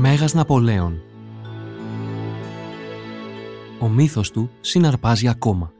Μέγας 0.00 0.34
Ναπολέων 0.34 1.00
Ο 3.80 3.88
μύθος 3.88 4.30
του 4.30 4.50
συναρπάζει 4.60 5.28
ακόμα. 5.28 5.72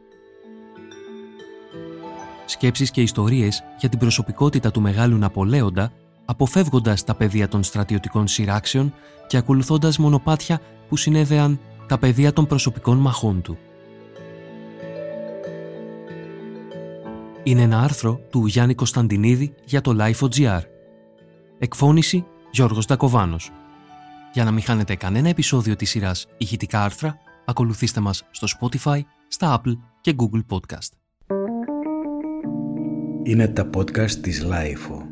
Σκέψεις 2.46 2.91
και 2.91 3.02
ιστορίες 3.02 3.62
για 3.79 3.89
την 3.89 3.98
προσωπικότητα 3.98 4.70
του 4.70 4.80
μεγάλου 4.80 5.16
Ναπολέοντα 5.16 5.93
αποφεύγοντας 6.25 7.04
τα 7.04 7.14
πεδία 7.14 7.48
των 7.48 7.62
στρατιωτικών 7.62 8.27
σειράξεων 8.27 8.95
και 9.27 9.36
ακολουθώντας 9.36 9.98
μονοπάτια 9.98 10.61
που 10.89 10.96
συνέδεαν 10.96 11.61
τα 11.87 11.98
πεδία 11.98 12.32
των 12.32 12.46
προσωπικών 12.46 12.98
μαχών 12.98 13.43
του. 13.43 13.59
Είναι 17.43 17.62
ένα 17.62 17.80
άρθρο 17.80 18.21
του 18.30 18.46
Γιάννη 18.46 18.75
Κωνσταντινίδη 18.75 19.55
για 19.64 19.80
το 19.80 19.96
Life.gr. 19.98 20.61
Εκφώνηση 21.59 22.24
Γιώργος 22.50 22.87
Ντακοβάνος. 22.87 23.50
Για 24.38 24.47
να 24.47 24.52
μην 24.52 24.62
χάνετε 24.62 24.97
κανένα 24.97 25.28
επεισόδιο 25.28 25.77
της 25.77 25.91
σειράς 25.91 26.27
ηχητικά 26.37 26.83
άρθρα, 26.83 27.19
ακολουθήστε 27.45 28.01
μας 28.01 28.24
στο 28.30 28.47
Spotify, 28.61 29.01
στα 29.28 29.61
Apple 29.61 29.73
και 30.01 30.14
Google 30.19 30.42
Podcast. 30.48 30.92
Είναι 33.23 33.48
τα 33.48 33.70
podcast 33.77 34.11
της 34.11 34.47
Life. 34.51 35.08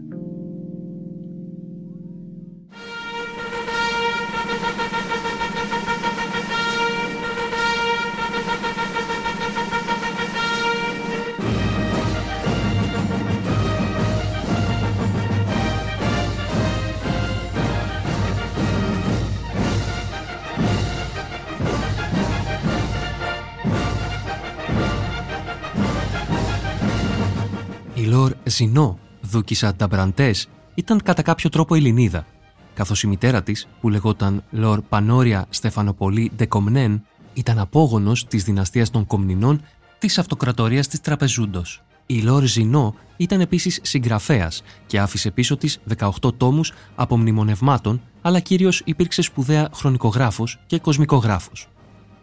Ζινό, 28.56 28.98
δούκισα 29.20 29.74
Νταμπραντές, 29.74 30.48
ήταν 30.74 31.02
κατά 31.02 31.22
κάποιο 31.22 31.50
τρόπο 31.50 31.74
Ελληνίδα, 31.74 32.26
καθώς 32.74 33.02
η 33.02 33.06
μητέρα 33.06 33.42
της, 33.42 33.68
που 33.80 33.88
λεγόταν 33.88 34.44
Λόρ 34.50 34.82
Πανόρια 34.82 35.46
Στεφανοπολή 35.48 36.32
Ντεκομνέν, 36.36 37.02
ήταν 37.32 37.58
απόγονος 37.58 38.26
της 38.26 38.44
δυναστείας 38.44 38.90
των 38.90 39.06
Κομνηνών 39.06 39.62
της 39.98 40.18
Αυτοκρατορίας 40.18 40.88
της 40.88 41.00
Τραπεζούντος. 41.00 41.82
Η 42.06 42.20
Λόρ 42.20 42.44
Ζινό 42.44 42.94
ήταν 43.16 43.40
επίσης 43.40 43.80
συγγραφέας 43.82 44.62
και 44.86 45.00
άφησε 45.00 45.30
πίσω 45.30 45.56
της 45.56 45.80
18 45.98 46.34
τόμους 46.36 46.72
απομνημονευμάτων, 46.94 48.00
αλλά 48.22 48.40
κυρίως 48.40 48.82
υπήρξε 48.84 49.22
σπουδαία 49.22 49.68
χρονικογράφος 49.74 50.58
και 50.66 50.78
κοσμικογράφος. 50.78 51.68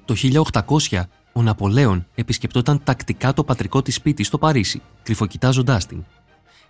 Το 0.06 0.16
1800 0.16 1.10
ο 1.34 1.42
Ναπολέον 1.42 2.08
επισκεπτόταν 2.16 2.84
τακτικά 2.84 3.34
το 3.34 3.44
πατρικό 3.44 3.82
της 3.82 3.96
σπίτι 3.96 4.24
στο 4.24 4.38
Παρίσι, 4.38 4.82
κρυφοκοιτάζοντάς 5.04 5.86
την. 5.86 6.04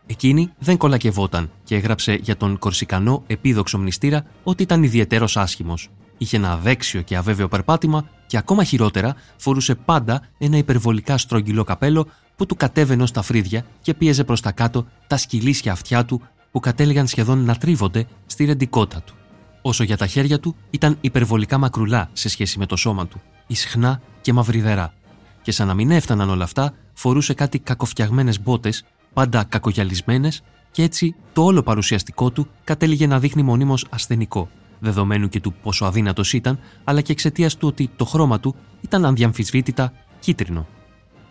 Εκείνη 0.05 0.49
δεν 0.59 0.77
κολακευόταν 0.77 1.51
και 1.63 1.75
έγραψε 1.75 2.13
για 2.21 2.37
τον 2.37 2.57
κορσικανό 2.57 3.23
επίδοξο 3.27 3.77
μνηστήρα 3.77 4.25
ότι 4.43 4.63
ήταν 4.63 4.83
ιδιαίτερος 4.83 5.37
άσχημος. 5.37 5.89
Είχε 6.17 6.37
ένα 6.37 6.51
αδέξιο 6.51 7.01
και 7.01 7.15
αβέβαιο 7.15 7.47
περπάτημα 7.47 8.09
και 8.27 8.37
ακόμα 8.37 8.63
χειρότερα 8.63 9.15
φορούσε 9.37 9.75
πάντα 9.75 10.21
ένα 10.37 10.57
υπερβολικά 10.57 11.17
στρογγυλό 11.17 11.63
καπέλο 11.63 12.07
που 12.35 12.45
του 12.45 12.55
κατέβαινε 12.55 13.03
ω 13.03 13.05
τα 13.13 13.21
φρύδια 13.21 13.65
και 13.81 13.93
πίεζε 13.93 14.23
προς 14.23 14.41
τα 14.41 14.51
κάτω 14.51 14.85
τα 15.07 15.17
σκυλίσια 15.17 15.71
αυτιά 15.71 16.05
του 16.05 16.21
που 16.51 16.59
κατέληγαν 16.59 17.07
σχεδόν 17.07 17.45
να 17.45 17.55
τρίβονται 17.55 18.05
στη 18.25 18.45
ρεντικότα 18.45 19.01
του. 19.01 19.13
Όσο 19.61 19.83
για 19.83 19.97
τα 19.97 20.07
χέρια 20.07 20.39
του 20.39 20.55
ήταν 20.69 20.97
υπερβολικά 21.01 21.57
μακρουλά 21.57 22.09
σε 22.13 22.29
σχέση 22.29 22.59
με 22.59 22.65
το 22.65 22.75
σώμα 22.75 23.07
του, 23.07 23.21
ισχνά 23.47 24.01
και 24.21 24.33
μαυριδερά. 24.33 24.93
Και 25.41 25.51
σαν 25.51 25.67
να 25.67 25.73
μην 25.73 25.91
έφταναν 25.91 26.29
όλα 26.29 26.43
αυτά, 26.43 26.73
φορούσε 26.93 27.33
κάτι 27.33 27.59
κακοφτιαγμένες 27.59 28.41
μπότες, 28.41 28.85
πάντα 29.13 29.43
κακογιαλισμένες, 29.43 30.43
και 30.71 30.83
έτσι 30.83 31.15
το 31.33 31.43
όλο 31.43 31.63
παρουσιαστικό 31.63 32.31
του 32.31 32.47
κατέληγε 32.63 33.07
να 33.07 33.19
δείχνει 33.19 33.43
μονίμως 33.43 33.85
ασθενικό, 33.89 34.49
δεδομένου 34.79 35.29
και 35.29 35.39
του 35.39 35.53
πόσο 35.53 35.85
αδύνατος 35.85 36.33
ήταν, 36.33 36.59
αλλά 36.83 37.01
και 37.01 37.11
εξαιτίας 37.11 37.57
του 37.57 37.67
ότι 37.67 37.89
το 37.95 38.05
χρώμα 38.05 38.39
του 38.39 38.55
ήταν 38.81 39.05
ανδιαμφισβήτητα 39.05 39.93
κίτρινο. 40.19 40.67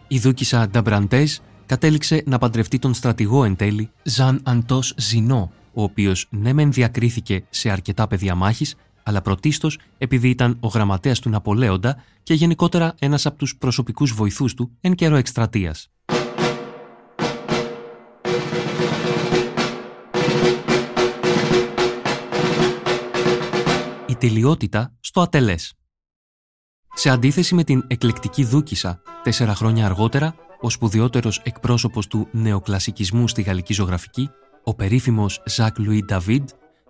Η 0.09 0.19
δούκισα 0.19 0.69
Νταμπραντέζ 0.69 1.37
κατέληξε 1.67 2.23
να 2.27 2.39
παντρευτεί 2.39 2.79
τον 2.79 2.95
στρατηγό 2.95 3.45
εν 3.45 3.57
τέλει 3.57 3.91
Ζαν 4.03 4.41
Αντός 4.43 4.95
Ζινό, 4.97 5.53
ο 5.73 5.83
οποίος 5.83 6.27
ναι 6.31 6.53
μεν 6.53 6.73
διακρίθηκε 6.73 7.45
σε 7.51 7.71
αρκετά 7.71 8.07
πεδία 8.07 8.35
μάχης, 8.35 8.75
αλλά 9.03 9.23
πρωτίστως 9.23 9.79
επειδή 9.99 10.29
ήταν 10.29 10.57
ο 10.61 10.69
γραμματέας 10.69 11.21
του 11.21 11.31
Ναπολέοντα 11.31 11.97
και 12.23 12.35
γενικότερα 12.35 12.95
ένας 12.99 13.27
από 13.27 13.39
τους 13.39 13.57
προσωπικούς 13.57 14.13
βοηθούς 14.13 14.55
του 14.55 14.71
εν 14.81 14.95
καιρό 14.95 15.17
εκστρατείας. 15.17 15.91
Η 24.23 24.29
τελειότητα 24.29 24.93
στο 25.01 25.21
ατελές. 25.21 25.75
Σε 26.95 27.11
αντίθεση 27.11 27.55
με 27.55 27.65
την 27.65 27.85
εκλεκτική 27.87 28.45
δούκισα, 28.45 29.03
τέσσερα 29.23 29.55
χρόνια 29.55 29.87
αργότερα, 29.87 30.35
ο 30.61 30.71
σπουδαιότερο 30.71 31.31
εκπρόσωπος 31.43 32.07
του 32.07 32.29
νεοκλασικισμού 32.33 33.29
στη 33.29 33.43
γαλλική 33.43 33.73
ζωγραφική, 33.73 34.31
ο 34.65 34.75
περίφημος 34.75 35.43
Ζακ 35.47 35.79
Λουί 35.79 36.05
Νταβίδ, 36.05 36.43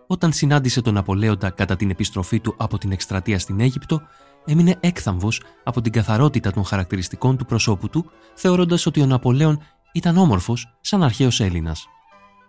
όταν 0.07 0.33
συνάντησε 0.33 0.81
τον 0.83 0.95
Ναπολέοντα 0.95 1.51
κατά 1.51 1.77
την 1.77 1.91
επιστροφή 1.91 2.41
του 2.41 2.55
από 2.59 2.79
την 2.79 2.93
εκστρατεία 2.93 3.39
στην 3.39 3.61
Αίγυπτο, 3.61 4.03
έμεινε 4.45 4.77
έκθαμβος 4.81 5.43
από 5.65 5.81
την 5.81 5.93
καθαρότητα 5.93 6.51
των 6.53 6.65
χαρακτηριστικών 6.65 7.37
του 7.37 7.45
προσώπου 7.45 7.89
του, 7.89 8.11
θεωρώντας 8.35 8.87
ότι 8.87 9.01
ο 9.01 9.07
Ναπολέον 9.07 9.63
ήταν 9.93 10.17
όμορφος 10.17 10.79
σαν 10.81 11.03
αρχαίος 11.03 11.41
Έλληνας. 11.41 11.87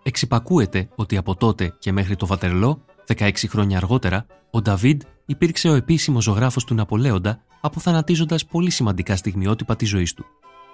Εξυπακούεται 0.03 0.89
ότι 0.95 1.17
από 1.17 1.35
τότε 1.35 1.75
και 1.79 1.91
μέχρι 1.91 2.15
το 2.15 2.25
Βατερλό, 2.25 2.85
16 3.08 3.31
χρόνια 3.47 3.78
αργότερα, 3.78 4.25
ο 4.52 4.62
Νταβίδ 4.62 5.02
υπήρξε 5.25 5.69
ο 5.69 5.74
επίσημος 5.74 6.24
ζωγράφος 6.24 6.64
του 6.64 6.74
Ναπολέοντα, 6.74 7.44
αποθανατίζοντας 7.62 8.46
πολύ 8.46 8.69
σημαντικά 8.69 9.16
στιγμιότυπα 9.16 9.75
της 9.75 9.90
ζωής 9.90 10.14
του. 10.14 10.25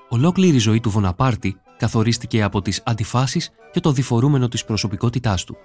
Ολόκληρη 0.10 0.56
η 0.56 0.60
ζωή 0.60 0.80
του 0.80 0.90
Βοναπάρτη 0.90 1.58
καθορίστηκε 1.78 2.44
από 2.44 2.62
τις 2.62 2.82
αντιφάσεις 2.86 3.52
και 3.72 3.80
το 3.80 3.92
διφορούμενο 3.92 4.48
της 4.48 4.66
προσωπικότητάς 4.66 5.44
του. 5.44 5.58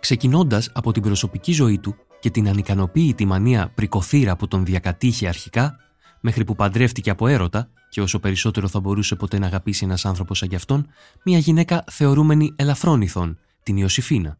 Ξεκινώντας 0.00 0.70
από 0.74 0.92
την 0.92 1.02
προσωπική 1.02 1.52
ζωή 1.52 1.78
του 1.78 1.94
και 2.20 2.30
την 2.30 2.48
ανικανοποίητη 2.48 3.24
μανία 3.24 3.72
πρικοθύρα 3.74 4.36
που 4.36 4.48
τον 4.48 4.64
διακατήχε 4.64 5.28
αρχικά, 5.28 5.76
μέχρι 6.20 6.44
που 6.44 6.54
παντρεύτηκε 6.54 7.10
από 7.10 7.26
έρωτα 7.26 7.68
και 7.88 8.00
όσο 8.00 8.18
περισσότερο 8.18 8.68
θα 8.68 8.80
μπορούσε 8.80 9.16
ποτέ 9.16 9.38
να 9.38 9.46
αγαπήσει 9.46 9.84
ένας 9.84 10.04
άνθρωπος 10.04 10.38
σαν 10.38 10.48
κι 10.48 10.54
αυτόν, 10.54 10.86
μια 11.24 11.38
γυναίκα 11.38 11.84
θεωρούμενη 11.90 12.52
ελαφρόνηθον, 12.56 13.38
την 13.62 13.76
Ιωσήφίνα. 13.76 14.38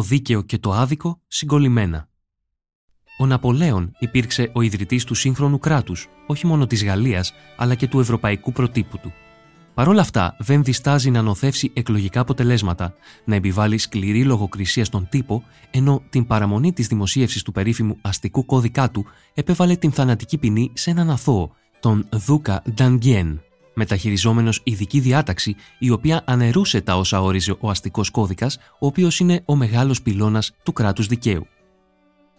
Το 0.00 0.06
δίκαιο 0.06 0.42
και 0.42 0.58
το 0.58 0.72
άδικο 0.72 1.20
συγκολλημένα. 1.26 2.08
Ο 3.18 3.26
Ναπολέον 3.26 3.92
υπήρξε 3.98 4.50
ο 4.54 4.60
ιδρυτής 4.60 5.04
του 5.04 5.14
σύγχρονου 5.14 5.58
κράτους, 5.58 6.08
όχι 6.26 6.46
μόνο 6.46 6.66
της 6.66 6.84
Γαλλίας, 6.84 7.32
αλλά 7.56 7.74
και 7.74 7.88
του 7.88 8.00
ευρωπαϊκού 8.00 8.52
προτύπου 8.52 8.98
του. 8.98 9.12
Παρ' 9.74 9.88
όλα 9.88 10.00
αυτά, 10.00 10.36
δεν 10.38 10.64
διστάζει 10.64 11.10
να 11.10 11.22
νοθεύσει 11.22 11.70
εκλογικά 11.74 12.20
αποτελέσματα, 12.20 12.94
να 13.24 13.34
επιβάλλει 13.34 13.78
σκληρή 13.78 14.24
λογοκρισία 14.24 14.84
στον 14.84 15.08
τύπο, 15.08 15.44
ενώ 15.70 16.02
την 16.10 16.26
παραμονή 16.26 16.72
της 16.72 16.86
δημοσίευσης 16.86 17.42
του 17.42 17.52
περίφημου 17.52 17.98
αστικού 18.00 18.44
κώδικά 18.44 18.90
του 18.90 19.06
επέβαλε 19.34 19.76
την 19.76 19.92
θανατική 19.92 20.38
ποινή 20.38 20.70
σε 20.74 20.90
έναν 20.90 21.10
αθώο, 21.10 21.54
τον 21.80 22.08
Δούκα 22.12 22.62
Ντανγκιέν, 22.74 23.42
μεταχειριζόμενος 23.74 24.60
ειδική 24.64 25.00
διάταξη 25.00 25.56
η 25.78 25.90
οποία 25.90 26.22
αναιρούσε 26.26 26.80
τα 26.80 26.96
όσα 26.96 27.22
όριζε 27.22 27.56
ο 27.60 27.70
αστικός 27.70 28.10
κώδικας, 28.10 28.56
ο 28.56 28.86
οποίος 28.86 29.20
είναι 29.20 29.42
ο 29.44 29.56
μεγάλος 29.56 30.02
πυλώνας 30.02 30.52
του 30.62 30.72
κράτους 30.72 31.06
δικαίου. 31.06 31.46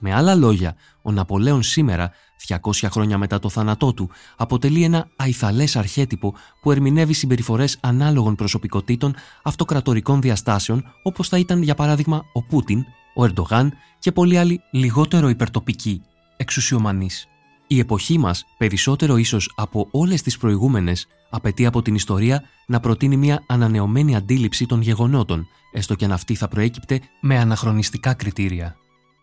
Με 0.04 0.14
άλλα 0.14 0.36
λόγια, 0.36 0.76
ο 1.02 1.12
Ναπολέον 1.12 1.64
σήμερα, 1.64 2.12
200 2.48 2.88
χρόνια 2.92 3.18
μετά 3.18 3.40
το 3.40 3.50
θάνατό 3.50 3.94
του, 3.94 4.10
αποτελεί 4.38 4.84
ένα 4.84 5.08
αϊθαλέ 5.16 5.64
αρχέτυπο 5.74 6.36
που 6.62 6.72
ερμηνεύει 6.72 7.14
συμπεριφορές 7.14 7.78
ανάλογων 7.82 8.36
προσωπικότητων 8.36 9.16
αυτοκρατορικών 9.44 10.22
διαστάσεων, 10.22 10.84
όπως 11.04 11.28
θα 11.28 11.38
ήταν 11.38 11.62
για 11.62 11.76
παράδειγμα 11.76 12.26
ο 12.34 12.44
Πούτιν, 12.44 12.86
ο 13.16 13.24
Ερντογάν 13.24 13.74
και 14.00 14.12
πολλοί 14.12 14.38
άλλοι 14.38 14.62
λιγότερο 14.72 15.30
υπερτοπικοί, 15.30 16.02
εξουσιομανείς. 16.38 17.31
Η 17.72 17.80
εποχή 17.80 18.18
μας, 18.18 18.46
περισσότερο 18.58 19.18
ίσως 19.18 19.54
από 19.56 19.88
όλες 19.92 20.22
τις 20.22 20.38
προηγούμενες, 20.38 21.08
απαιτεί 21.30 21.66
από 21.66 21.82
την 21.82 21.96
ιστορία 21.96 22.44
να 22.68 22.80
προτείνει 22.80 23.18
μια 23.18 23.44
ανανεωμένη 23.48 24.16
αντίληψη 24.16 24.66
των 24.66 24.82
γεγονότων, 24.82 25.48
έστω 25.72 25.96
και 25.96 26.06
αν 26.06 26.12
αυτή 26.12 26.36
θα 26.36 26.48
προέκυπτε 26.48 27.00
με 27.22 27.38
αναχρονιστικά 27.38 28.14
κριτήρια. 28.14 28.76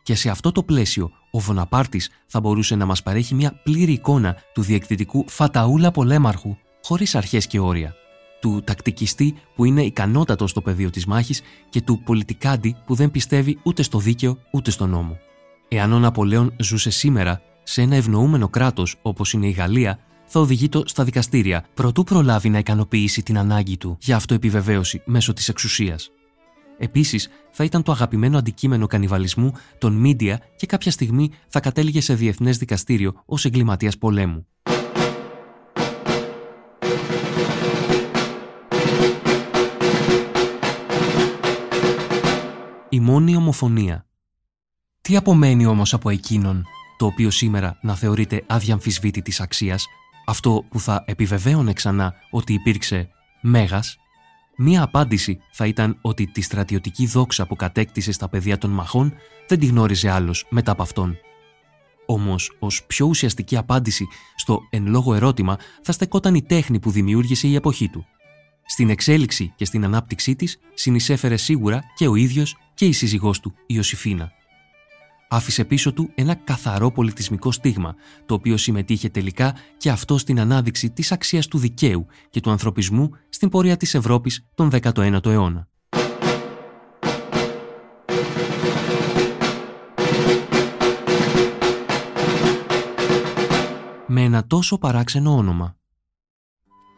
Και 0.03 0.15
σε 0.15 0.31
αυτό 0.31 0.53
το 0.53 0.63
πλαίσιο, 0.63 1.11
ο 1.31 1.39
Βοναπάρτης 1.39 2.11
θα 2.27 2.41
μπορούσε 2.41 2.75
να 2.75 2.87
μας 2.87 3.03
παρέχει 3.03 3.35
μια 3.35 3.61
πλήρη 3.65 3.93
εικόνα 3.93 4.37
του 4.55 4.63
διεκδυτικού 4.63 5.25
φαταούλα 5.29 5.91
πολέμαρχου, 5.91 6.57
χωρίς 6.83 7.15
αρχές 7.15 7.47
και 7.47 7.59
όρια. 7.59 7.95
Του 8.41 8.63
τακτικιστή 8.65 9.35
που 9.55 9.65
είναι 9.65 9.83
ικανότατος 9.83 10.51
στο 10.51 10.61
πεδίο 10.61 10.91
της 10.91 11.07
μάχης 11.07 11.41
και 11.69 11.81
του 11.81 12.03
πολιτικάντη 12.03 12.77
που 12.87 12.95
δεν 12.95 13.11
πιστεύει 13.11 13.59
ούτε 13.63 13.83
στο 13.83 13.99
δίκαιο 13.99 14.39
ούτε 14.53 14.71
στο 14.71 14.87
νόμο. 14.87 15.19
Εάν 15.69 15.93
ο 15.93 15.99
Ναπολέον 15.99 16.55
ζούσε 16.59 16.91
σήμερα 16.91 17.41
σε 17.71 17.83
ένα 17.83 17.97
ευνοούμενο 17.97 18.49
κράτος 18.49 18.97
όπως 19.03 19.33
είναι 19.33 19.47
η 19.47 19.51
Γαλλία, 19.51 19.99
θα 20.25 20.41
οδηγεί 20.41 20.69
το 20.69 20.83
στα 20.87 21.05
δικαστήρια, 21.05 21.65
προτού 21.75 22.05
προλάβει 22.05 22.49
να 22.49 22.59
ικανοποιήσει 22.59 23.23
την 23.23 23.39
ανάγκη 23.39 23.77
του 23.77 23.97
για 24.01 24.17
αυτοεπιβεβαίωση 24.17 25.03
μέσω 25.05 25.33
της 25.33 25.49
εξουσίας. 25.49 26.11
Επίσης, 26.79 27.29
θα 27.51 27.65
ήταν 27.65 27.83
το 27.83 27.93
αγαπημένο 27.93 28.39
αντικείμενο 28.39 28.87
κανιβαλισμού 28.87 29.53
των 29.79 29.93
μίντια 29.93 30.41
και 30.57 30.67
κάποια 30.67 30.91
στιγμή 30.91 31.31
θα 31.49 31.61
κατέληγε 31.61 32.01
σε 32.01 32.15
διεθνές 32.15 32.59
δικαστήριο 32.59 33.23
ως 33.25 33.45
εγκληματίας 33.45 33.99
πολέμου. 33.99 34.47
Η 42.89 43.01
μόνη 43.01 43.37
ομοφωνία. 43.37 44.07
Τι 45.01 45.17
απομένει 45.17 45.67
όμως 45.67 45.95
από 45.95 46.11
εκείνον, 46.11 46.65
το 46.99 47.07
οποίο 47.07 47.31
σήμερα 47.31 47.79
να 47.83 47.95
θεωρείται 47.95 48.45
αδιαμφισβήτητης 48.47 49.41
αξίας, 49.41 49.87
αυτό 50.27 50.65
που 50.69 50.81
θα 50.81 51.05
επιβεβαίωνε 51.07 51.73
ξανά 51.73 52.15
ότι 52.31 52.53
υπήρξε 52.53 53.09
μέγας, 53.41 53.97
μία 54.57 54.83
απάντηση 54.83 55.39
θα 55.53 55.67
ήταν 55.67 55.99
ότι 56.01 56.27
τη 56.27 56.41
στρατιωτική 56.41 57.07
δόξα 57.07 57.47
που 57.47 57.57
κατέκτησε 57.57 58.13
στα 58.13 58.29
πεδία 58.29 58.59
των 58.59 58.71
μαχών 58.71 59.15
δεν 59.49 59.59
τη 59.59 59.67
γνώριζε 59.67 60.11
άλλος 60.11 60.47
μετά 60.51 60.73
από 60.73 60.83
αυτόν. 60.83 61.17
Όμως, 62.07 62.57
ως 62.59 62.85
πιο 62.85 63.07
ουσιαστική 63.07 63.57
απάντηση 63.57 64.07
στο 64.37 64.61
εν 64.71 64.87
λόγω 64.87 65.15
ερώτημα 65.15 65.59
θα 65.83 65.93
στεκόταν 65.93 66.35
η 66.35 66.43
τέχνη 66.43 66.79
που 66.79 66.91
δημιούργησε 66.91 67.49
η 67.49 67.55
εποχή 67.55 67.89
του. 67.89 68.07
Στην 68.67 68.91
εξέλιξη 68.91 69.53
και 69.57 69.65
στην 69.65 69.85
ανάπτυξή 69.85 70.37
της 70.37 70.59
συνεισέφερε 70.75 71.37
σίγουρα 71.37 71.83
και 71.95 72.09
ο 72.09 72.15
ίδιος 72.15 72.57
και 72.75 72.87
η 72.87 72.93
σύζυγός 72.93 73.41
του, 73.41 73.55
η 73.57 73.65
Ιωσήφίνα 73.67 74.33
άφησε 75.29 75.65
πίσω 75.65 75.93
του 75.93 76.11
ένα 76.15 76.35
καθαρό 76.35 76.91
πολιτισμικό 76.91 77.53
στίγμα, 77.53 77.95
το 78.27 78.35
οποίο 78.35 78.57
συμμετείχε 78.57 79.09
τελικά 79.09 79.55
και 79.77 79.91
αυτό 79.91 80.19
στην 80.19 80.41
ανάδειξη 80.41 80.91
της 80.91 81.13
αξίας 81.13 81.47
του 81.47 81.59
δικαίου 81.59 82.07
και 82.31 82.41
του 82.41 82.51
ανθρωπισμού 82.51 83.11
στην 83.29 83.49
πορεία 83.49 83.77
της 83.77 83.95
Ευρώπης 83.95 84.47
τον 84.55 84.71
19ο 84.73 85.27
αιώνα. 85.27 85.69
Με 94.11 94.23
ένα 94.23 94.47
τόσο 94.47 94.79
παράξενο 94.79 95.37
όνομα. 95.37 95.77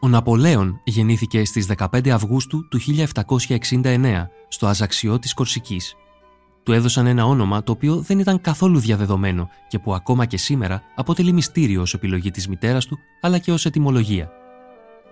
Ο 0.03 0.07
Ναπολέον 0.07 0.81
γεννήθηκε 0.83 1.45
στις 1.45 1.67
15 1.77 2.09
Αυγούστου 2.09 2.67
του 2.67 2.79
1769 3.81 4.27
στο 4.47 4.67
Αζαξιό 4.67 5.19
της 5.19 5.33
Κορσικής 5.33 5.95
του 6.63 6.71
έδωσαν 6.71 7.05
ένα 7.05 7.25
όνομα 7.25 7.63
το 7.63 7.71
οποίο 7.71 7.95
δεν 7.95 8.19
ήταν 8.19 8.41
καθόλου 8.41 8.79
διαδεδομένο 8.79 9.49
και 9.67 9.79
που 9.79 9.93
ακόμα 9.93 10.25
και 10.25 10.37
σήμερα 10.37 10.81
αποτελεί 10.95 11.31
μυστήριο 11.31 11.81
ως 11.81 11.93
επιλογή 11.93 12.31
της 12.31 12.47
μητέρας 12.47 12.85
του 12.85 12.97
αλλά 13.21 13.37
και 13.37 13.51
ως 13.51 13.65
ετυμολογία. 13.65 14.31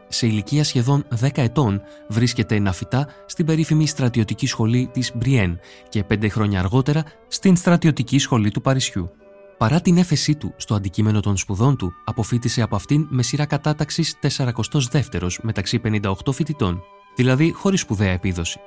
Σε 0.08 0.28
ηλικία 0.28 0.64
σχεδόν 0.64 1.06
10 1.22 1.30
ετών 1.34 1.82
βρίσκεται 2.08 2.60
να 2.60 2.72
φυτά 2.72 3.08
στην 3.26 3.46
περίφημη 3.46 3.88
στρατιωτική 3.88 4.48
σχολή 4.48 4.90
της 4.94 5.12
Μπριέν 5.16 5.60
και 5.90 6.04
πέντε 6.04 6.30
χρόνια 6.30 6.60
αργότερα 6.60 7.04
στην 7.28 7.56
στρατιωτική 7.56 8.20
σχολή 8.20 8.52
του 8.52 8.62
Παρισιού. 8.62 9.10
Παρά 9.58 9.82
την 9.82 9.98
έφεσή 9.98 10.36
του 10.36 10.54
στο 10.58 10.76
αντικείμενο 10.76 11.20
των 11.20 11.38
σπουδών 11.38 11.78
του, 11.78 11.92
αποφύτησε 12.06 12.62
από 12.62 12.76
αυτήν 12.76 13.08
με 13.10 13.24
σειρά 13.24 13.46
κατάταξης 13.46 14.16
42ο 14.22 15.28
μεταξύ 15.42 15.82
58 15.84 16.14
φοιτητών, 16.32 16.82
δηλαδή 17.16 17.52
χωρίς 17.52 17.80
σπουδαία 17.82 18.12
επίδοση 18.12 18.60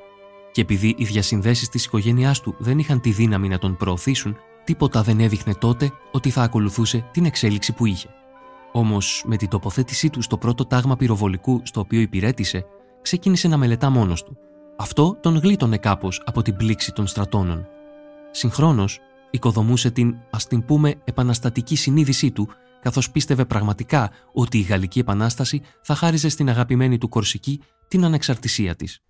και 0.53 0.61
επειδή 0.61 0.95
οι 0.99 1.05
διασυνδέσεις 1.05 1.69
της 1.69 1.85
οικογένειάς 1.85 2.41
του 2.41 2.55
δεν 2.59 2.79
είχαν 2.79 3.01
τη 3.01 3.11
δύναμη 3.11 3.49
να 3.49 3.59
τον 3.59 3.77
προωθήσουν, 3.77 4.37
τίποτα 4.65 5.03
δεν 5.03 5.21
έδειχνε 5.21 5.55
τότε 5.55 5.93
ότι 6.11 6.31
θα 6.31 6.43
ακολουθούσε 6.43 7.09
την 7.11 7.25
εξέλιξη 7.25 7.73
που 7.73 7.87
είχε. 7.87 8.09
Όμως, 8.73 9.23
με 9.27 9.37
την 9.37 9.49
τοποθέτησή 9.49 10.11
του 10.11 10.23
στο 10.23 10.39
πρώτο 10.39 10.67
τάγμα 10.67 10.97
πυροβολικού 10.97 11.61
στο 11.63 11.81
οποίο 11.81 12.01
υπηρέτησε, 12.01 12.65
ξεκίνησε 13.03 13.49
να 13.49 13.57
μελετά 13.57 13.91
μόνος 13.91 14.25
του. 14.25 14.37
Αυτό 14.77 15.19
τον 15.21 15.37
γλίτωνε 15.37 15.77
κάπως 15.77 16.23
από 16.27 16.43
την 16.43 16.57
πλήξη 16.57 16.93
των 16.93 17.07
στρατώνων. 17.07 17.67
Συγχρόνως, 18.31 19.01
οικοδομούσε 19.31 19.91
την, 19.91 20.17
ας 20.31 20.47
την 20.47 20.65
πούμε, 20.65 20.95
επαναστατική 21.05 21.77
συνείδησή 21.77 22.31
του, 22.31 22.49
καθώς 22.83 23.11
πίστευε 23.11 23.45
πραγματικά 23.45 24.11
ότι 24.33 24.59
η 24.59 24.63
Γαλλική 24.63 24.99
Επανάσταση 24.99 25.63
θα 25.83 25.95
χάριζε 25.95 26.29
στην 26.29 26.49
αγαπημένη 26.49 26.99
του 26.99 27.09
Κορσική 27.09 27.61
την 27.89 28.05
ανεξαρτησία 28.05 28.77
της. 28.77 29.03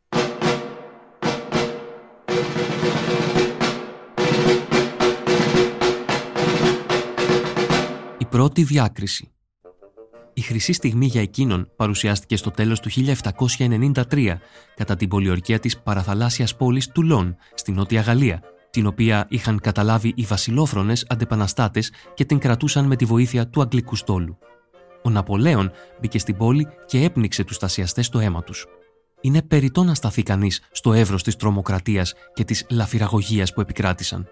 Πρώτη 8.33 8.63
διάκριση. 8.63 9.31
Η 10.33 10.41
χρυσή 10.41 10.73
στιγμή 10.73 11.07
για 11.07 11.21
εκείνον 11.21 11.71
παρουσιάστηκε 11.77 12.37
στο 12.37 12.51
τέλος 12.51 12.81
του 12.81 12.91
1793 13.59 14.37
κατά 14.77 14.97
την 14.97 15.09
πολιορκία 15.09 15.59
της 15.59 15.79
παραθαλάσσιας 15.79 16.57
πόλης 16.57 16.89
Τουλόν 16.89 17.37
στη 17.55 17.73
Νότια 17.73 18.01
Γαλλία, 18.01 18.43
την 18.71 18.87
οποία 18.87 19.27
είχαν 19.29 19.61
καταλάβει 19.61 20.13
οι 20.17 20.23
βασιλόφρονες 20.23 21.07
αντεπαναστάτες 21.09 21.93
και 22.15 22.25
την 22.25 22.39
κρατούσαν 22.39 22.87
με 22.87 22.97
τη 22.97 23.05
βοήθεια 23.05 23.49
του 23.49 23.61
Αγγλικού 23.61 23.97
στόλου. 23.97 24.39
Ο 25.03 25.11
Ναπολέον 25.11 25.71
μπήκε 26.01 26.19
στην 26.19 26.37
πόλη 26.37 26.69
και 26.87 27.05
έπνιξε 27.05 27.45
τους 27.45 27.57
στασιαστές 27.57 28.07
στο 28.07 28.19
αίμα 28.19 28.43
τους. 28.43 28.67
Είναι 29.21 29.43
περιττό 29.43 29.85
να 29.85 29.95
σταθεί 29.95 30.23
κανείς 30.23 30.61
στο 30.71 30.93
εύρος 30.93 31.23
της 31.23 31.37
τρομοκρατίας 31.37 32.15
και 32.35 32.45
της 32.45 32.67
λαφυραγωγίας 32.71 33.53
που 33.53 33.61
επικράτησαν. 33.61 34.29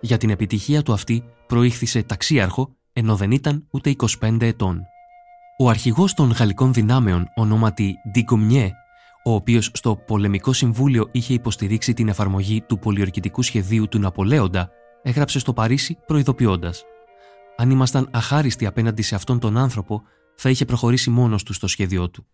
Για 0.00 0.16
την 0.16 0.30
επιτυχία 0.30 0.82
του 0.82 0.92
αυτή 0.92 1.24
προήχθησε 1.46 2.02
ταξίαρχο 2.02 2.77
ενώ 2.98 3.16
δεν 3.16 3.30
ήταν 3.30 3.66
ούτε 3.70 3.94
25 4.20 4.40
ετών. 4.40 4.86
Ο 5.58 5.68
αρχηγός 5.68 6.14
των 6.14 6.30
γαλλικών 6.30 6.72
δυνάμεων, 6.72 7.30
ονόματι 7.34 7.94
Ντικομιέ, 8.10 8.72
ο 9.24 9.34
οποίος 9.34 9.70
στο 9.74 9.96
πολεμικό 9.96 10.52
συμβούλιο 10.52 11.08
είχε 11.12 11.34
υποστηρίξει 11.34 11.92
την 11.92 12.08
εφαρμογή 12.08 12.60
του 12.60 12.78
πολιορκητικού 12.78 13.42
σχεδίου 13.42 13.88
του 13.88 13.98
Ναπολέοντα, 13.98 14.70
έγραψε 15.02 15.38
στο 15.38 15.52
Παρίσι 15.52 15.98
προειδοποιώντας. 16.06 16.84
Αν 17.56 17.70
ήμασταν 17.70 18.08
αχάριστοι 18.12 18.66
απέναντι 18.66 19.02
σε 19.02 19.14
αυτόν 19.14 19.38
τον 19.38 19.56
άνθρωπο, 19.56 20.02
θα 20.36 20.50
είχε 20.50 20.64
προχωρήσει 20.64 21.10
μόνος 21.10 21.42
του 21.42 21.52
στο 21.52 21.66
σχέδιό 21.66 22.10
του. 22.10 22.26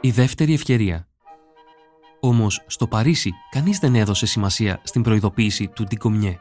Η 0.00 0.10
δεύτερη 0.10 0.52
ευκαιρία 0.52 1.09
Όμως 2.20 2.62
στο 2.66 2.86
Παρίσι 2.86 3.32
κανείς 3.50 3.78
δεν 3.78 3.94
έδωσε 3.94 4.26
σημασία 4.26 4.80
στην 4.82 5.02
προειδοποίηση 5.02 5.68
του 5.68 5.84
Ντικομιέ. 5.84 6.38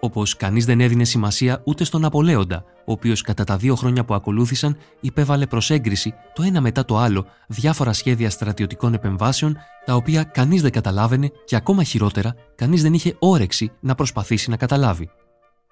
Όπως 0.00 0.36
κανείς 0.36 0.64
δεν 0.64 0.80
έδινε 0.80 1.04
σημασία 1.04 1.62
ούτε 1.64 1.84
στον 1.84 2.04
Απολέοντα, 2.04 2.64
ο 2.86 2.92
οποίος 2.92 3.22
κατά 3.22 3.44
τα 3.44 3.56
δύο 3.56 3.74
χρόνια 3.74 4.04
που 4.04 4.14
ακολούθησαν 4.14 4.76
υπέβαλε 5.00 5.46
προς 5.46 5.70
έγκριση 5.70 6.14
το 6.34 6.42
ένα 6.42 6.60
μετά 6.60 6.84
το 6.84 6.96
άλλο 6.96 7.26
διάφορα 7.48 7.92
σχέδια 7.92 8.30
στρατιωτικών 8.30 8.94
επεμβάσεων, 8.94 9.56
τα 9.84 9.94
οποία 9.94 10.24
κανείς 10.24 10.62
δεν 10.62 10.70
καταλάβαινε 10.70 11.30
και 11.44 11.56
ακόμα 11.56 11.82
χειρότερα, 11.82 12.34
κανείς 12.54 12.82
δεν 12.82 12.94
είχε 12.94 13.16
όρεξη 13.18 13.72
να 13.80 13.94
προσπαθήσει 13.94 14.50
να 14.50 14.56
καταλάβει. 14.56 15.10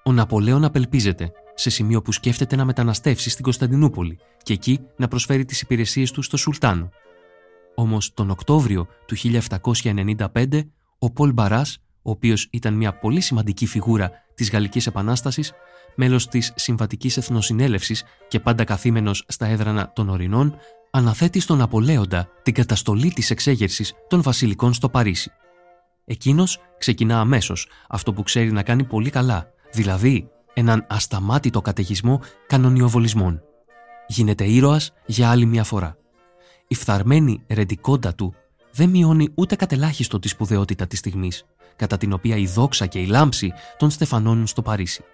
Ο 0.04 0.12
Ναπολέον 0.12 0.64
απελπίζεται, 0.64 1.32
σε 1.54 1.70
σημείο 1.70 2.02
που 2.02 2.12
σκέφτεται 2.12 2.56
να 2.56 2.64
μεταναστεύσει 2.64 3.30
στην 3.30 3.44
Κωνσταντινούπολη 3.44 4.18
και 4.42 4.52
εκεί 4.52 4.80
να 4.96 5.08
προσφέρει 5.08 5.44
τις 5.44 5.60
υπηρεσίες 5.60 6.10
του 6.10 6.22
στο 6.22 6.36
Σουλτάνο. 6.36 6.90
Όμως 7.78 8.14
τον 8.14 8.30
Οκτώβριο 8.30 8.86
του 9.06 9.16
1795 9.16 10.60
ο 10.98 11.10
Πολ 11.10 11.32
Μπαράς, 11.32 11.78
ο 12.02 12.10
οποίος 12.10 12.48
ήταν 12.52 12.74
μια 12.74 12.98
πολύ 12.98 13.20
σημαντική 13.20 13.66
φιγούρα 13.66 14.10
της 14.34 14.50
Γαλλικής 14.50 14.86
Επανάστασης, 14.86 15.52
μέλος 15.96 16.28
της 16.28 16.52
Συμβατικής 16.56 17.16
Εθνοσυνέλευσης 17.16 18.04
και 18.28 18.40
πάντα 18.40 18.64
καθήμενος 18.64 19.24
στα 19.28 19.46
έδρανα 19.46 19.92
των 19.92 20.08
Ορεινών, 20.08 20.56
αναθέτει 20.90 21.40
στον 21.40 21.60
Απολέοντα 21.60 22.28
την 22.42 22.54
καταστολή 22.54 23.12
της 23.12 23.30
εξέγερσης 23.30 23.94
των 24.08 24.22
βασιλικών 24.22 24.72
στο 24.72 24.88
Παρίσι. 24.88 25.30
Εκείνος 26.04 26.60
ξεκινά 26.78 27.20
αμέσως 27.20 27.68
αυτό 27.88 28.12
που 28.12 28.22
ξέρει 28.22 28.52
να 28.52 28.62
κάνει 28.62 28.84
πολύ 28.84 29.10
καλά, 29.10 29.46
δηλαδή 29.72 30.28
έναν 30.54 30.86
ασταμάτητο 30.88 31.60
καταιγισμό 31.60 32.20
κανονιοβολισμών. 32.46 33.42
Γίνεται 34.06 34.44
ήρωας 34.44 34.92
για 35.06 35.30
άλλη 35.30 35.46
μια 35.46 35.64
φορά 35.64 35.97
η 36.68 36.74
φθαρμένη 36.74 37.42
ρεντικόντα 37.48 38.14
του 38.14 38.34
δεν 38.72 38.88
μειώνει 38.88 39.28
ούτε 39.34 39.56
κατελάχιστο 39.56 40.18
τη 40.18 40.28
σπουδαιότητα 40.28 40.86
της 40.86 40.98
στιγμής, 40.98 41.44
κατά 41.76 41.96
την 41.96 42.12
οποία 42.12 42.36
η 42.36 42.46
δόξα 42.46 42.86
και 42.86 42.98
η 42.98 43.06
λάμψη 43.06 43.52
τον 43.76 43.90
στεφανώνουν 43.90 44.46
στο 44.46 44.62
Παρίσι. 44.62 45.04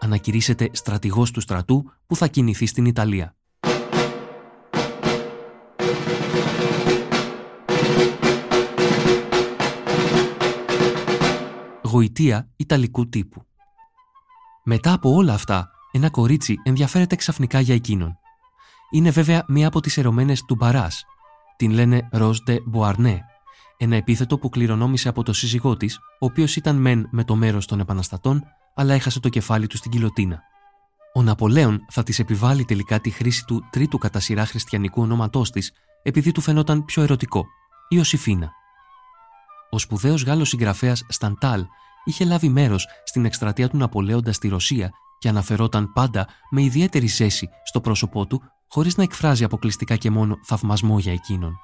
Ανακηρύσσεται 0.00 0.68
στρατηγός 0.72 1.30
του 1.30 1.40
στρατού 1.40 1.84
που 2.06 2.16
θα 2.16 2.26
κινηθεί 2.26 2.66
στην 2.66 2.84
Ιταλία. 2.84 3.34
γοητεία 11.82 12.48
Ιταλικού 12.56 13.08
τύπου. 13.08 13.42
Μετά 14.64 14.92
από 14.92 15.10
όλα 15.10 15.34
αυτά, 15.34 15.70
ένα 15.92 16.10
κορίτσι 16.10 16.54
ενδιαφέρεται 16.62 17.16
ξαφνικά 17.16 17.60
για 17.60 17.74
εκείνον. 17.74 18.19
Είναι 18.90 19.10
βέβαια 19.10 19.44
μία 19.48 19.66
από 19.66 19.80
τις 19.80 19.98
ερωμένες 19.98 20.44
του 20.44 20.54
Μπαράς. 20.54 21.04
Την 21.56 21.70
λένε 21.70 22.08
Ροζ 22.12 22.38
de 22.46 22.56
Μποαρνέ, 22.66 23.24
ένα 23.76 23.96
επίθετο 23.96 24.38
που 24.38 24.48
κληρονόμησε 24.48 25.08
από 25.08 25.22
το 25.22 25.32
σύζυγό 25.32 25.76
της, 25.76 25.96
ο 25.96 26.26
οποίος 26.26 26.56
ήταν 26.56 26.76
μεν 26.76 27.08
με 27.10 27.24
το 27.24 27.36
μέρος 27.36 27.66
των 27.66 27.80
επαναστατών, 27.80 28.44
αλλά 28.74 28.94
έχασε 28.94 29.20
το 29.20 29.28
κεφάλι 29.28 29.66
του 29.66 29.76
στην 29.76 29.90
κοιλωτίνα. 29.90 30.42
Ο 31.14 31.22
Ναπολέον 31.22 31.84
θα 31.88 32.02
της 32.02 32.18
επιβάλει 32.18 32.64
τελικά 32.64 33.00
τη 33.00 33.10
χρήση 33.10 33.44
του 33.44 33.68
τρίτου 33.70 33.98
κατά 33.98 34.20
σειρά 34.20 34.46
χριστιανικού 34.46 35.02
ονόματός 35.02 35.50
της, 35.50 35.72
επειδή 36.02 36.32
του 36.32 36.40
φαινόταν 36.40 36.84
πιο 36.84 37.02
ερωτικό, 37.02 37.44
η 37.88 37.98
Οσυφίνα. 37.98 38.50
Ο 39.70 39.78
σπουδαίος 39.78 40.24
Γάλλος 40.24 40.48
συγγραφέας 40.48 41.04
Σταντάλ 41.08 41.64
είχε 42.04 42.24
λάβει 42.24 42.48
μέρος 42.48 42.86
στην 43.04 43.24
εκστρατεία 43.24 43.68
του 43.68 43.76
Ναπολέοντα 43.76 44.32
στη 44.32 44.48
Ρωσία 44.48 44.90
και 45.18 45.28
αναφερόταν 45.28 45.92
πάντα 45.92 46.28
με 46.50 46.62
ιδιαίτερη 46.62 47.06
ζέση 47.06 47.48
στο 47.64 47.80
πρόσωπό 47.80 48.26
του, 48.26 48.42
χωρίς 48.70 48.96
να 48.96 49.02
εκφράζει 49.02 49.44
αποκλειστικά 49.44 49.96
και 49.96 50.10
μόνο 50.10 50.38
θαυμασμό 50.42 50.98
για 50.98 51.12
εκείνον. 51.12 51.58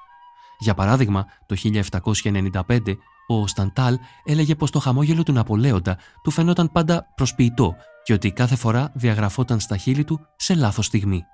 Για 0.59 0.75
παράδειγμα, 0.75 1.27
το 1.47 1.57
1795 1.63 2.97
ο 3.27 3.47
Σταντάλ 3.47 3.99
έλεγε 4.25 4.55
πως 4.55 4.71
το 4.71 4.79
χαμόγελο 4.79 5.23
του 5.23 5.33
Ναπολέοντα 5.33 5.99
του 6.23 6.31
φαινόταν 6.31 6.73
πάντα 6.73 7.07
προσποιητό 7.15 7.75
και 8.03 8.13
ότι 8.13 8.33
κάθε 8.33 8.57
φορά 8.57 8.93
διαγραφόταν 8.95 9.61
στα 9.61 9.77
χείλη 9.77 10.05
του 10.05 10.21
σε 10.37 10.55
λάθος 10.55 10.87
στιγμή. 10.87 11.25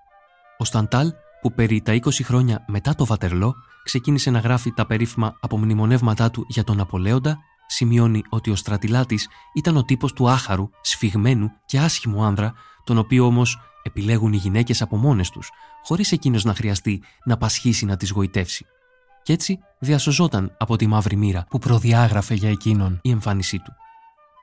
Ο 0.59 0.65
Σταντάλ, 0.65 1.13
που 1.41 1.53
περί 1.53 1.83
τα 1.83 1.93
20 1.93 2.11
χρόνια 2.23 2.65
μετά 2.69 2.95
το 2.95 3.07
Βατερλό 3.07 3.55
ξεκίνησε 3.85 4.31
να 4.31 4.39
γράφει 4.39 4.73
τα 4.73 4.87
περίφημα 4.87 5.37
απομνημονεύματά 5.41 6.31
του 6.31 6.45
για 6.49 6.65
τον 6.65 6.77
Ναπολέοντα, 6.77 7.39
σημειώνει 7.67 8.23
ότι 8.29 8.51
ο 8.51 8.57
στρατηλάτης 8.57 9.29
ήταν 9.55 9.77
ο 9.77 9.85
τύπος 9.85 10.13
του 10.13 10.29
άχαρου, 10.29 10.69
σφιγμένου 10.81 11.51
και 11.65 11.79
άσχημου 11.79 12.25
άνδρα, 12.25 12.53
τον 12.85 12.99
οποίο 12.99 13.27
όμως 13.27 13.59
επιλέγουν 13.83 14.33
οι 14.33 14.37
γυναίκες 14.37 14.83
από 14.83 14.97
μόνες 14.97 15.31
τους, 15.31 15.51
χωρίς 15.83 16.13
εκείνος 16.13 16.45
να 16.45 16.55
χρειαστεί 16.55 17.03
να 17.25 17.37
πασχίσει 17.37 17.85
να 17.85 17.97
τις 17.97 18.11
γοητεύσει. 18.11 18.67
Κι 19.23 19.33
έτσι 19.33 19.59
διασωζόταν 19.79 20.57
από 20.59 20.77
τη 20.77 20.87
μαύρη 20.87 21.17
μοίρα 21.17 21.47
που 21.49 21.59
προδιάγραφε 21.59 22.35
για 22.35 22.51
εκείνον 22.51 22.99
η 23.03 23.11
εμφάνισή 23.11 23.59
του. 23.59 23.73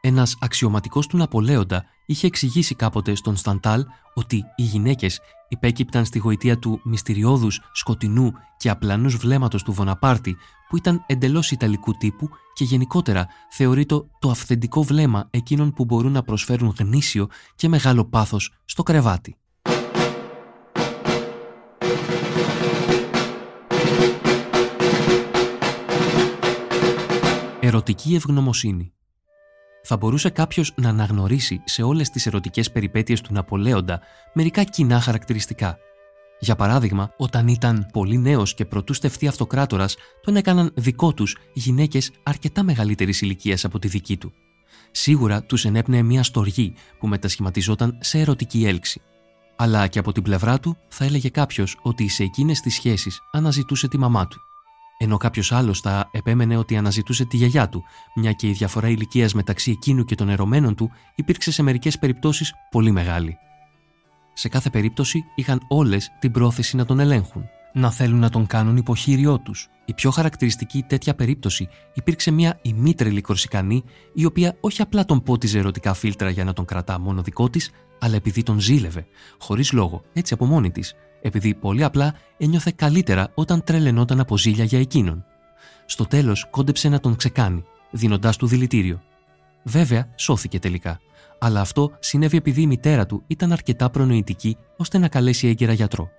Ένας 0.02 0.38
αξιωματικός 0.42 1.08
του 1.08 1.18
Ναπολέοντα 1.18 1.86
είχε 2.06 2.28
εξηγήσει 2.28 2.76
κάποτε 2.76 3.16
στον 3.16 3.36
Σταντάλ 3.36 3.86
ότι 4.14 4.44
οι 4.56 4.64
γυναίκες 4.64 5.20
υπέκυπταν 5.50 6.06
στη 6.06 6.20
γοητεία 6.20 6.60
του 6.60 6.82
μυστηριώδους, 6.84 7.62
σκοτεινού 7.74 8.32
και 8.58 8.70
απλανούς 8.70 9.16
βλέμματος 9.16 9.64
του 9.64 9.74
Βοναπάρτη, 9.74 10.38
που 10.70 10.78
ήταν 10.78 11.04
εντελώς 11.08 11.52
ιταλικού 11.52 11.94
τύπου 11.98 12.30
και 12.54 12.64
γενικότερα 12.64 13.28
θεωρείται 13.50 13.96
το 14.20 14.30
αυθεντικό 14.30 14.84
βλέμμα 14.84 15.28
εκείνων 15.30 15.74
που 15.74 15.86
μπορούν 15.86 16.12
να 16.12 16.24
προσφέρουν 16.24 16.76
γνήσιο 16.80 17.28
και 17.56 17.68
μεγάλο 17.68 18.06
πάθος 18.06 18.54
στο 18.66 18.84
κρεβάτι. 18.84 19.38
Ερωτική 27.60 28.16
ευγνωμοσύνη 28.16 28.94
θα 29.92 29.98
μπορούσε 29.98 30.30
κάποιος 30.30 30.74
να 30.76 30.90
αναγνωρίσει 30.90 31.62
σε 31.66 31.84
όλες 31.84 32.10
τις 32.10 32.26
ερωτικές 32.26 32.72
περιπέτειες 32.72 33.22
του 33.22 33.34
Ναπολέοντα 33.34 34.02
μερικά 34.34 34.64
κοινά 34.64 35.00
χαρακτηριστικά. 35.00 35.78
Για 36.40 36.56
παράδειγμα, 36.56 37.14
όταν 37.18 37.48
ήταν 37.48 37.88
πολύ 37.94 38.18
νέος 38.18 38.54
και 38.54 38.66
προτού 38.66 38.94
στεφτεί 38.94 39.28
αυτοκράτορας, 39.28 39.96
τον 40.22 40.36
έκαναν 40.36 40.72
δικό 40.76 41.14
τους 41.14 41.38
γυναίκες 41.54 42.12
αρκετά 42.24 42.64
μεγαλύτερης 42.64 43.22
ηλικίας 43.22 43.66
από 43.66 43.80
τη 43.80 43.88
δική 43.88 44.18
του. 44.18 44.34
Σίγουρα 44.92 45.44
τους 45.44 45.66
ενέπνεε 45.66 46.02
μια 46.02 46.24
στοργή 46.24 46.74
που 47.00 47.08
μετασχηματιζόταν 47.08 47.98
σε 48.02 48.20
ερωτική 48.20 48.66
έλξη. 48.66 49.02
Αλλά 49.56 49.88
και 49.88 50.00
από 50.00 50.12
την 50.12 50.24
πλευρά 50.24 50.60
του 50.60 50.78
θα 50.88 51.06
έλεγε 51.06 51.30
κάποιος 51.30 51.80
ότι 51.82 52.08
σε 52.08 52.24
εκείνες 52.24 52.60
τις 52.60 52.74
σχέσεις 52.74 53.20
αναζητούσε 53.32 53.88
τη 53.88 53.98
μαμά 53.98 54.28
του 54.28 54.49
ενώ 55.02 55.18
κάποιος 55.18 55.52
άλλος 55.52 55.80
θα 55.80 56.10
επέμενε 56.12 56.58
ότι 56.58 56.78
αναζητούσε 56.78 57.26
τη 57.26 57.38
γιαγιά 57.38 57.70
του, 57.70 57.84
μια 58.16 58.32
και 58.32 58.48
η 58.48 58.52
διαφορά 58.52 58.88
ηλικίας 58.90 59.34
μεταξύ 59.34 59.72
εκείνου 59.72 60.04
και 60.06 60.16
των 60.16 60.30
ερωμένων 60.30 60.76
του 60.76 60.92
υπήρξε 61.16 61.52
σε 61.52 61.64
μερικές 61.64 62.00
περιπτώσεις 62.00 62.54
πολύ 62.72 62.92
μεγάλη. 62.92 63.38
Σε 64.34 64.50
κάθε 64.50 64.70
περίπτωση 64.70 65.24
είχαν 65.36 65.62
όλες 65.68 66.12
την 66.20 66.32
πρόθεση 66.32 66.76
να 66.76 66.86
τον 66.86 67.00
ελέγχουν, 67.00 67.44
να 67.74 67.92
θέλουν 67.92 68.20
να 68.20 68.30
τον 68.30 68.48
κάνουν 68.48 68.78
υποχείριό 68.78 69.40
τους. 69.40 69.68
Η 69.86 69.94
πιο 69.94 70.12
χαρακτηριστική 70.12 70.84
τέτοια 70.88 71.16
περίπτωση 71.16 71.68
υπήρξε 71.94 72.32
μια 72.32 72.60
ημίτρελη 72.62 73.22
κορσικανή, 73.22 73.84
η 74.14 74.26
οποία 74.26 74.58
όχι 74.60 74.82
απλά 74.82 75.06
τον 75.06 75.24
πότιζε 75.24 75.58
ερωτικά 75.58 75.94
φίλτρα 75.94 76.30
για 76.30 76.44
να 76.44 76.54
τον 76.54 76.66
κρατά 76.66 77.00
μόνο 77.00 77.22
δικό 77.22 77.50
της, 77.50 77.72
αλλά 78.00 78.16
επειδή 78.16 78.44
τον 78.44 78.60
ζήλευε, 78.60 79.08
χωρίς 79.40 79.72
λόγο, 79.72 80.02
έτσι 80.14 80.34
από 80.34 80.46
μόνη 80.46 80.72
της, 80.72 80.96
επειδή 81.22 81.54
πολύ 81.54 81.84
απλά 81.84 82.14
ένιωθε 82.38 82.74
καλύτερα 82.76 83.32
όταν 83.34 83.64
τρελαινόταν 83.64 84.20
από 84.20 84.38
ζήλια 84.38 84.64
για 84.64 84.80
εκείνον. 84.80 85.26
Στο 85.86 86.06
τέλος 86.06 86.48
κόντεψε 86.50 86.90
να 86.90 87.00
τον 87.00 87.16
ξεκάνει, 87.16 87.64
δίνοντάς 87.92 88.38
του 88.38 88.48
δηλητήριο. 88.48 89.02
Βέβαια, 89.64 90.14
σώθηκε 90.16 90.60
τελικά, 90.60 91.00
αλλά 91.40 91.62
αυτό 91.62 91.92
συνέβη 92.00 92.38
επειδή 92.38 92.62
η 92.62 92.68
μητέρα 92.68 93.06
του 93.06 93.24
ήταν 93.28 93.52
αρκετά 93.52 93.90
προνοητική 93.90 94.58
ώστε 94.78 94.98
να 94.98 95.08
καλέσει 95.08 95.48
έγκαιρα 95.48 95.74
γιατρό. 95.74 96.10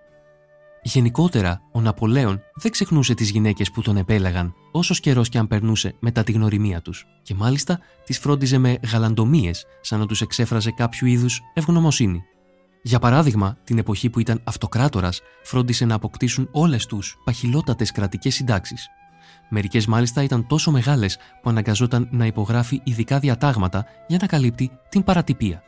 Γενικότερα, 0.83 1.61
ο 1.73 1.81
Ναπολέον 1.81 2.41
δεν 2.55 2.71
ξεχνούσε 2.71 3.15
τις 3.15 3.31
γυναίκες 3.31 3.71
που 3.71 3.83
τον 3.83 3.97
επέλεγαν, 3.97 4.55
όσος 4.73 5.01
καιρός 5.01 5.29
και 5.29 5.39
αν 5.39 5.47
περνούσε 5.47 5.95
μετά 5.99 6.23
τη 6.23 6.33
γνωριμία 6.33 6.81
τους, 6.81 7.07
και 7.23 7.35
μάλιστα 7.35 7.81
τις 8.05 8.19
φρόντιζε 8.19 8.59
με 8.59 8.79
γαλαντομίες, 8.93 9.67
σαν 9.81 9.99
να 9.99 10.07
τους 10.07 10.21
εξέφραζε 10.21 10.71
κάποιο 10.71 11.07
είδους 11.07 11.41
ευγνωμοσύνη. 11.55 12.23
Για 12.83 12.99
παράδειγμα, 12.99 13.57
την 13.65 13.79
εποχή 13.79 14.11
που 14.11 14.21
ήταν 14.21 14.41
αυτοκράτορας, 14.45 15.21
φρόντισε 15.43 15.85
να 15.85 15.95
αποκτήσουν 15.95 16.49
όλες 16.53 16.87
τους 16.87 17.19
παχυλότατες 17.25 17.91
κρατικές 17.93 18.35
συντάξεις. 18.35 18.89
Μερικές 19.49 19.87
μάλιστα 19.87 20.23
ήταν 20.23 20.47
τόσο 20.47 20.71
μεγάλες 20.71 21.19
που 21.43 21.51
αναγκαζόταν 21.51 22.09
να 22.11 22.27
υπογράφει 22.27 22.81
ειδικά 22.85 23.19
διατάγματα 23.19 23.87
για 24.09 24.19
να 24.21 24.27
καλύπτει 24.27 24.71
την 24.89 25.05
παρατυπία. 25.05 25.63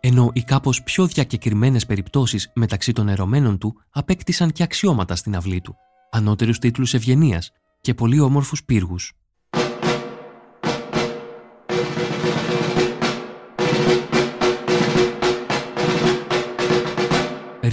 Ενώ 0.00 0.30
οι 0.32 0.42
κάπως 0.42 0.82
πιο 0.82 1.06
διακεκριμένες 1.06 1.86
περιπτώσεις 1.86 2.50
μεταξύ 2.54 2.92
των 2.92 3.08
ερωμένων 3.08 3.58
του 3.58 3.74
απέκτησαν 3.90 4.52
και 4.52 4.62
αξιώματα 4.62 5.16
στην 5.16 5.36
αυλή 5.36 5.60
του, 5.60 5.76
ανώτερους 6.10 6.58
τίτλους 6.58 6.94
ευγενίας 6.94 7.50
και 7.80 7.94
πολύ 7.94 8.20
όμορφους 8.20 8.64
πύργους. 8.64 9.12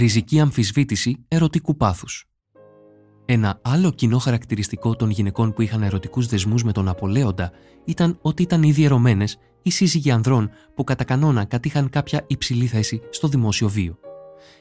Ριζική 0.02 0.40
αμφισβήτηση 0.40 1.24
ερωτικού 1.28 1.76
πάθους. 1.76 2.24
Ένα 3.24 3.60
άλλο 3.62 3.90
κοινό 3.90 4.18
χαρακτηριστικό 4.18 4.96
των 4.96 5.10
γυναικών 5.10 5.52
που 5.52 5.62
είχαν 5.62 5.82
ερωτικούς 5.82 6.26
δεσμούς 6.26 6.64
με 6.64 6.72
τον 6.72 6.88
Απολέοντα 6.88 7.52
ήταν 7.84 8.18
ότι 8.22 8.42
ήταν 8.42 8.62
ήδη 8.62 8.84
ερωμένες 8.84 9.38
ή 9.62 9.70
σύζυγοι 9.70 10.10
ανδρών 10.10 10.50
που 10.74 10.84
κατά 10.84 11.04
κανόνα 11.04 11.44
κατήχαν 11.44 11.88
κάποια 11.88 12.24
υψηλή 12.26 12.66
θέση 12.66 13.00
στο 13.10 13.28
δημόσιο 13.28 13.68
βίο. 13.68 13.98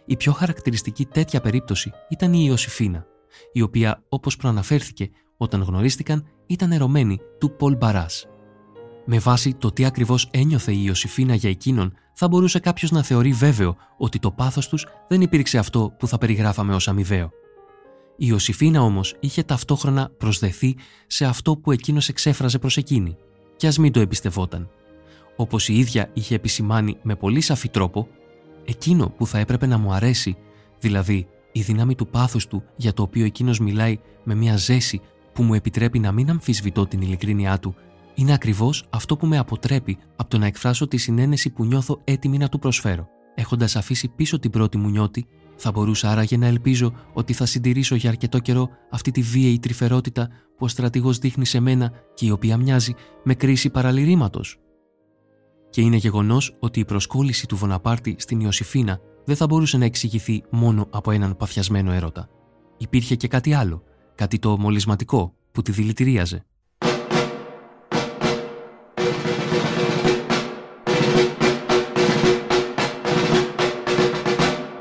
Η 0.06 0.16
πιο 0.16 0.32
χαρακτηριστική 0.32 1.06
τέτοια 1.06 1.42
περίπτωση 1.42 1.92
ήταν 2.10 2.34
η 2.34 2.44
Ιωσήφίνα, 2.48 3.06
η 3.52 3.62
οποία, 3.62 4.04
όπως 4.10 4.36
προαναφέρθηκε, 4.36 5.10
όταν 5.38 5.62
γνωρίστηκαν 5.62 6.28
ήταν 6.46 6.72
ερωμένη 6.72 7.20
του 7.40 7.56
Πολ 7.56 7.78
Μπαράς. 7.78 8.28
Με 9.06 9.20
βάση 9.20 9.54
το 9.54 9.72
τι 9.72 9.86
ακριβώς 9.86 10.28
ένιωθε 10.32 10.72
η 10.72 10.84
Ιωσήφίνα 10.86 11.36
για 11.36 11.50
εκείνον, 11.50 11.94
θα 12.14 12.28
μπορούσε 12.28 12.60
κάποιος 12.60 12.92
να 12.92 13.04
θεωρεί 13.04 13.32
βέβαιο 13.32 13.76
ότι 13.98 14.20
το 14.20 14.32
πάθος 14.32 14.68
τους 14.68 14.88
δεν 15.08 15.22
υπήρξε 15.22 15.58
αυτό 15.58 15.94
που 16.00 16.08
θα 16.08 16.18
περιγράφαμε 16.18 16.76
ως 16.76 16.88
αμοιβαίο. 16.88 17.32
Η 18.18 18.26
Ιωσήφίνα 18.30 18.82
όμως 18.82 19.16
είχε 19.20 19.44
ταυτόχρονα 19.44 20.12
προσδεθεί 20.18 20.76
σε 21.08 21.26
αυτό 21.26 21.58
που 21.58 21.72
εκείνος 21.72 22.10
εξέφραζε 22.10 22.60
προς 22.60 22.78
εκείνη, 22.78 23.18
κι 23.56 23.68
ας 23.68 23.78
μην 23.78 23.92
το 23.92 24.00
εμπιστευόταν. 24.00 24.70
Όπως 25.36 25.70
η 25.70 25.78
ίδια 25.78 26.10
είχε 26.14 26.36
επισημάνει 26.36 26.98
με 27.02 27.16
πολύ 27.16 27.42
σαφή 27.42 27.70
τρόπο, 27.70 28.08
εκείνο 28.66 29.10
που 29.10 29.28
θα 29.28 29.38
έπρεπε 29.38 29.66
να 29.66 29.78
μου 29.78 29.94
αρέσει, 29.94 30.38
δηλαδή 30.80 31.28
η 31.52 31.62
δύναμη 31.62 31.96
του 31.96 32.08
πάθους 32.08 32.48
του 32.48 32.64
για 32.76 32.94
το 32.94 33.02
οποίο 33.02 33.26
εκείνος 33.26 33.60
μιλάει 33.60 34.00
με 34.24 34.36
μια 34.36 34.58
ζέση 34.58 35.02
που 35.34 35.44
μου 35.44 35.54
επιτρέπει 35.54 36.00
να 36.00 36.12
μην 36.12 36.30
αμφισβητώ 36.30 36.88
την 36.88 37.02
ειλικρίνειά 37.02 37.60
του 37.60 37.76
είναι 38.22 38.34
ακριβώς 38.34 38.86
αυτό 38.90 39.18
που 39.18 39.28
με 39.28 39.38
αποτρέπει 39.38 39.98
από 40.16 40.30
το 40.30 40.38
να 40.38 40.46
εκφράσω 40.46 40.88
τη 40.88 40.98
συνένεση 40.98 41.50
που 41.50 41.66
νιώθω 41.66 42.02
έτοιμη 42.04 42.38
να 42.38 42.50
του 42.50 42.60
προσφέρω. 42.60 43.08
Έχοντας 43.36 43.76
αφήσει 43.76 44.08
πίσω 44.08 44.40
την 44.40 44.52
πρώτη 44.52 44.78
μου 44.78 44.90
νιώτη, 44.90 45.26
θα 45.56 45.72
μπορούσα 45.72 46.12
άραγε 46.12 46.38
να 46.38 46.46
ελπίζω 46.46 46.94
ότι 47.14 47.34
θα 47.34 47.46
συντηρήσω 47.46 47.96
για 47.96 48.10
αρκετό 48.10 48.40
καιρό 48.40 48.70
αυτή 48.92 49.12
τη 49.12 49.22
βίαιη 49.22 49.60
τρυφερότητα 49.60 50.28
που 50.28 50.66
ο 50.66 50.68
στρατηγός 50.68 51.18
δείχνει 51.18 51.46
σε 51.46 51.60
μένα 51.60 51.92
και 52.14 52.26
η 52.26 52.32
οποία 52.32 52.58
μοιάζει 52.58 52.94
με 53.24 53.34
κρίση 53.34 53.70
παραλυρήματος. 53.70 54.60
Και 55.70 55.82
είναι 55.82 55.96
γεγονός 55.96 56.58
ότι 56.60 56.80
η 56.80 56.86
προσκόλληση 56.86 57.48
του 57.48 57.56
Βοναπάρτη 57.56 58.16
στην 58.20 58.40
Ιωσήφίνα 58.40 59.00
δεν 59.26 59.36
θα 59.36 59.46
μπορούσε 59.46 59.78
να 59.78 59.86
εξηγηθεί 59.86 60.44
μόνο 60.50 60.88
από 60.90 61.12
έναν 61.12 61.38
παθιασμένο 61.38 61.92
έρωτα. 61.92 62.30
Υπήρχε 62.78 63.16
και 63.16 63.28
κάτι 63.28 63.54
άλλο, 63.54 63.84
κάτι 64.16 64.40
το 64.40 64.58
μολυσματικό 64.58 65.34
που 65.52 65.62
τη 65.62 65.72
δηλητηρίαζε. 65.72 66.46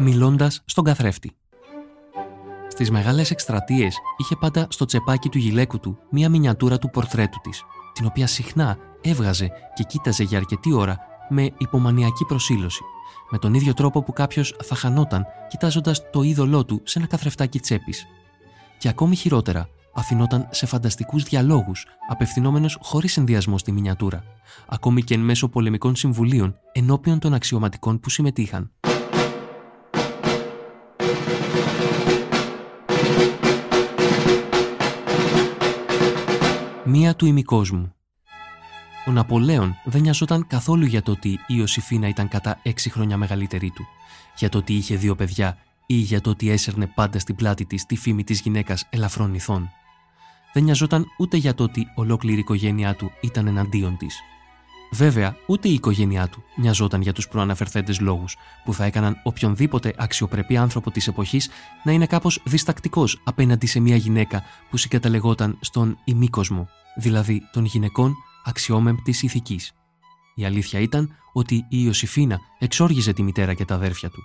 Μιλώντας 0.01 0.63
στον 0.65 0.85
καθρέφτη. 0.85 1.33
Στις 2.69 2.91
μεγάλες 2.91 3.31
εκστρατείες 3.31 3.97
είχε 4.17 4.37
πάντα 4.37 4.67
στο 4.71 4.85
τσεπάκι 4.85 5.29
του 5.29 5.39
γυλαίκου 5.39 5.81
του 5.81 5.99
μία 6.11 6.29
μινιατούρα 6.29 6.79
του 6.79 6.91
πορτρέτου 6.91 7.41
της, 7.41 7.63
την 7.93 8.07
οποία 8.07 8.27
συχνά 8.27 8.79
έβγαζε 9.01 9.51
και 9.75 9.83
κοίταζε 9.83 10.23
για 10.23 10.39
αρκετή 10.39 10.73
ώρα 10.73 10.99
με 11.29 11.51
υπομανιακή 11.59 12.25
προσήλωση, 12.25 12.83
με 13.31 13.39
τον 13.39 13.55
ίδιο 13.55 13.75
τρόπο 13.75 14.03
που 14.03 14.13
κάποιος 14.13 14.57
θα 14.63 14.75
χανόταν 14.75 15.27
κοιτάζοντας 15.49 16.11
το 16.11 16.23
είδωλό 16.23 16.65
του 16.65 16.81
σε 16.85 16.99
ένα 16.99 17.09
καθρεφτάκι 17.09 17.61
τσέπης. 17.61 18.07
Και 18.79 18.89
ακόμη 18.89 19.17
χειρότερα, 19.17 19.69
αφινόταν 19.93 20.49
σε 20.51 20.67
φανταστικούς 20.67 21.23
διαλόγους, 21.23 21.87
απευθυνόμενος 22.09 22.79
χωρίς 22.83 23.17
ενδιασμό 23.17 23.59
στη 23.59 23.73
μινιατούρα, 23.73 24.25
ακόμη 24.69 25.03
και 25.03 25.15
εν 25.15 25.21
μέσω 25.21 25.49
πολεμικών 25.49 25.97
συμβουλίων 25.97 26.57
ενώπιον 26.73 27.19
των 27.19 27.35
αξιωματικών 27.35 28.01
που 28.01 28.11
συμμετείχαν. 28.11 28.71
Μία 37.11 37.19
του 37.19 37.27
ημικόσμου. 37.27 37.95
Ο 39.07 39.11
Ναπολέον 39.11 39.77
δεν 39.85 40.01
νοιαζόταν 40.01 40.47
καθόλου 40.47 40.85
για 40.85 41.03
το 41.03 41.11
ότι 41.11 41.29
η 41.29 41.39
Ιωσήφίνα 41.47 42.09
ήταν 42.09 42.29
κατά 42.29 42.59
έξι 42.63 42.91
χρόνια 42.91 43.17
μεγαλύτερη 43.17 43.71
του, 43.71 43.87
για 44.37 44.49
το 44.49 44.59
ότι 44.59 44.75
είχε 44.75 44.97
δύο 44.97 45.15
παιδιά 45.15 45.59
ή 45.87 45.95
για 45.95 46.21
το 46.21 46.31
ότι 46.31 46.51
έσερνε 46.51 46.87
πάντα 46.87 47.19
στην 47.19 47.35
πλάτη 47.35 47.65
της 47.65 47.87
τη 47.87 47.97
φήμη 47.97 48.25
της 48.25 48.41
γυναίκας 48.41 48.87
ελαφρών 48.91 49.35
ηθών. 49.35 49.71
Δεν 50.53 50.63
νοιαζόταν 50.63 51.07
ούτε 51.19 51.37
για 51.37 51.55
το 51.55 51.63
ότι 51.63 51.87
ολόκληρη 51.95 52.37
η 52.37 52.41
οικογένειά 52.41 52.95
του 52.95 53.13
ήταν 53.21 53.47
εναντίον 53.47 53.97
της. 53.97 54.21
Βέβαια, 54.93 55.37
ούτε 55.47 55.69
η 55.69 55.73
οικογένειά 55.73 56.29
του 56.29 56.45
νοιαζόταν 56.57 57.01
για 57.01 57.13
τους 57.13 57.29
προαναφερθέντες 57.29 58.01
λόγους 58.01 58.37
που 58.65 58.75
θα 58.75 58.85
έκαναν 58.85 59.21
οποιονδήποτε 59.23 59.95
αξιοπρεπή 59.97 60.57
άνθρωπο 60.57 60.91
της 60.91 61.07
εποχής 61.07 61.51
να 61.83 61.93
είναι 61.93 62.07
κάπως 62.07 62.43
διστακτικός 62.45 63.21
απέναντι 63.25 63.67
σε 63.67 63.81
μια 63.81 63.97
γυναίκα 63.97 64.43
που 64.71 64.77
συγκαταλεγόταν 64.77 65.59
στον 65.61 65.99
ημίκοσμο, 66.05 66.69
δηλαδή 66.97 67.43
των 67.53 67.65
γυναικών 67.65 68.15
αξιόμεμπτης 68.45 69.23
ηθικής. 69.23 69.73
Η 70.35 70.45
αλήθεια 70.45 70.81
ήταν 70.81 71.09
ότι 71.33 71.55
η 71.55 71.67
Ιωσήφίνα 71.69 72.39
εξόργιζε 72.59 73.13
τη 73.13 73.23
μητέρα 73.23 73.55
και 73.55 73.65
τα 73.65 73.75
αδέρφια 73.75 74.11
του. 74.11 74.23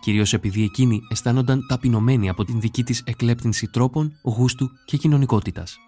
Κυρίως 0.00 0.32
επειδή 0.32 0.62
εκείνοι 0.62 1.00
αισθάνονταν 1.10 1.66
ταπεινωμένοι 1.68 2.28
από 2.28 2.44
την 2.44 2.60
δική 2.60 2.84
της 2.84 3.02
εκλέπτυνση 3.06 3.66
τρόπων, 3.66 4.12
γούστου 4.22 4.68
και 4.84 4.96
κοινωνικότητας. 4.96 5.78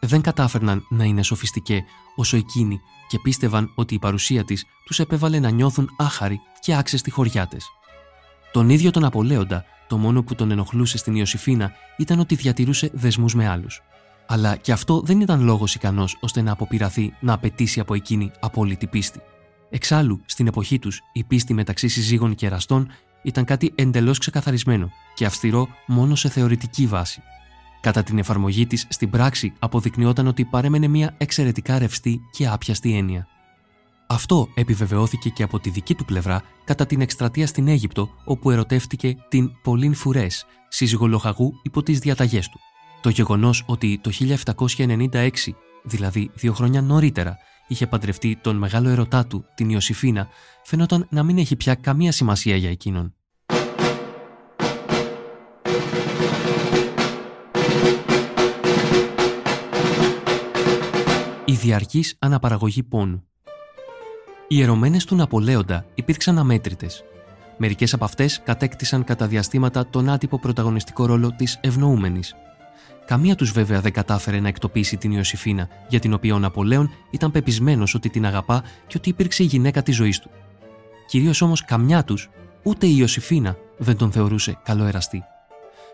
Δεν 0.00 0.20
κατάφερναν 0.20 0.86
να 0.88 1.04
είναι 1.04 1.22
σοφιστικέ 1.22 1.84
όσο 2.16 2.36
εκείνοι 2.36 2.80
και 3.08 3.18
πίστευαν 3.22 3.72
ότι 3.74 3.94
η 3.94 3.98
παρουσία 3.98 4.44
της 4.44 4.64
τους 4.84 4.98
επέβαλε 4.98 5.38
να 5.38 5.50
νιώθουν 5.50 5.88
άχαροι 5.98 6.40
και 6.60 6.76
άξεστοι 6.76 7.10
χωριάτες. 7.10 7.66
Τον 8.52 8.68
ίδιο 8.68 8.90
τον 8.90 9.04
Απολέοντα, 9.04 9.64
το 9.88 9.98
μόνο 9.98 10.22
που 10.22 10.34
τον 10.34 10.50
ενοχλούσε 10.50 10.98
στην 10.98 11.14
Ιωσήφίνα 11.14 11.72
ήταν 11.98 12.18
ότι 12.18 12.34
διατηρούσε 12.34 12.90
δεσμούς 12.92 13.34
με 13.34 13.48
άλλους. 13.48 13.82
Αλλά 14.32 14.56
και 14.56 14.72
αυτό 14.72 15.00
δεν 15.00 15.20
ήταν 15.20 15.42
λόγος 15.42 15.74
ικανός 15.74 16.16
ώστε 16.20 16.42
να 16.42 16.52
αποπειραθεί 16.52 17.14
να 17.20 17.32
απαιτήσει 17.32 17.80
από 17.80 17.94
εκείνη 17.94 18.30
απόλυτη 18.40 18.86
πίστη. 18.86 19.20
Εξάλλου, 19.70 20.20
στην 20.24 20.46
εποχή 20.46 20.78
τους, 20.78 21.00
η 21.12 21.24
πίστη 21.24 21.54
μεταξύ 21.54 21.88
συζύγων 21.88 22.34
και 22.34 22.46
εραστών 22.46 22.88
ήταν 23.22 23.44
κάτι 23.44 23.72
εντελώς 23.74 24.18
ξεκαθαρισμένο 24.18 24.90
και 25.14 25.24
αυστηρό 25.24 25.68
μόνο 25.86 26.14
σε 26.14 26.28
θεωρητική 26.28 26.86
βάση. 26.86 27.22
Κατά 27.80 28.02
την 28.02 28.18
εφαρμογή 28.18 28.66
της 28.66 28.86
στην 28.88 29.10
πράξη, 29.10 29.52
αποδεικνυόταν 29.58 30.26
ότι 30.26 30.44
παρέμενε 30.44 30.88
μια 30.88 31.14
εξαιρετικά 31.18 31.78
ρευστή 31.78 32.20
και 32.30 32.48
άπιαστη 32.48 32.96
έννοια. 32.96 33.26
Αυτό 34.06 34.48
επιβεβαιώθηκε 34.54 35.28
και 35.28 35.42
από 35.42 35.60
τη 35.60 35.70
δική 35.70 35.94
του 35.94 36.04
πλευρά 36.04 36.42
κατά 36.64 36.86
την 36.86 37.00
εκστρατεία 37.00 37.46
στην 37.46 37.68
Αίγυπτο, 37.68 38.10
όπου 38.24 38.50
ερωτεύτηκε 38.50 39.16
την 39.28 39.50
Πολύν 39.62 39.94
Φουρές, 39.94 40.46
σύζυγο 40.68 41.06
λοχαγού 41.06 41.52
υπό 41.62 41.82
τις 41.82 41.98
διαταγές 41.98 42.48
του. 42.48 42.60
Το 43.00 43.08
γεγονός 43.08 43.64
ότι 43.66 43.98
το 44.02 44.10
1796, 44.76 45.30
δηλαδή 45.82 46.30
δύο 46.34 46.52
χρόνια 46.52 46.82
νωρίτερα, 46.82 47.38
είχε 47.68 47.86
παντρευτεί 47.86 48.38
τον 48.40 48.56
μεγάλο 48.56 48.88
ερωτά 48.88 49.26
του, 49.26 49.44
την 49.54 49.70
Ιωσήφίνα, 49.70 50.28
φαινόταν 50.64 51.06
να 51.10 51.22
μην 51.22 51.38
έχει 51.38 51.56
πια 51.56 51.74
καμία 51.74 52.12
σημασία 52.12 52.56
για 52.56 52.70
εκείνον. 52.70 53.14
Η 61.44 61.52
διαρκής 61.52 62.16
αναπαραγωγή 62.18 62.82
πόνου 62.82 63.26
Οι 64.48 64.62
ερωμένες 64.62 65.04
του 65.04 65.16
Ναπολέοντα 65.16 65.86
υπήρξαν 65.94 66.38
αμέτρητες. 66.38 67.04
Μερικές 67.56 67.94
από 67.94 68.04
αυτές 68.04 68.40
κατέκτησαν 68.44 69.04
κατά 69.04 69.26
διαστήματα 69.26 69.86
τον 69.86 70.08
άτυπο 70.08 70.38
πρωταγωνιστικό 70.38 71.06
ρόλο 71.06 71.32
της 71.36 71.58
ευνοούμενης, 71.60 72.34
Καμία 73.10 73.34
τους 73.34 73.52
βέβαια 73.52 73.80
δεν 73.80 73.92
κατάφερε 73.92 74.40
να 74.40 74.48
εκτοπίσει 74.48 74.96
την 74.96 75.12
Ιωσήφίνα, 75.12 75.68
για 75.88 75.98
την 75.98 76.12
οποία 76.12 76.34
ο 76.34 76.38
Ναπολέον 76.38 76.90
ήταν 77.10 77.30
πεπισμένος 77.30 77.94
ότι 77.94 78.08
την 78.08 78.26
αγαπά 78.26 78.62
και 78.86 78.94
ότι 78.96 79.08
υπήρξε 79.08 79.42
η 79.42 79.46
γυναίκα 79.46 79.82
της 79.82 79.96
ζωής 79.96 80.18
του. 80.18 80.30
Κυρίως 81.06 81.40
όμως 81.40 81.64
καμιά 81.64 82.04
τους, 82.04 82.30
ούτε 82.62 82.86
η 82.86 82.94
Ιωσήφίνα 82.98 83.56
δεν 83.78 83.96
τον 83.96 84.12
θεωρούσε 84.12 84.58
καλό 84.64 84.84
εραστή. 84.84 85.22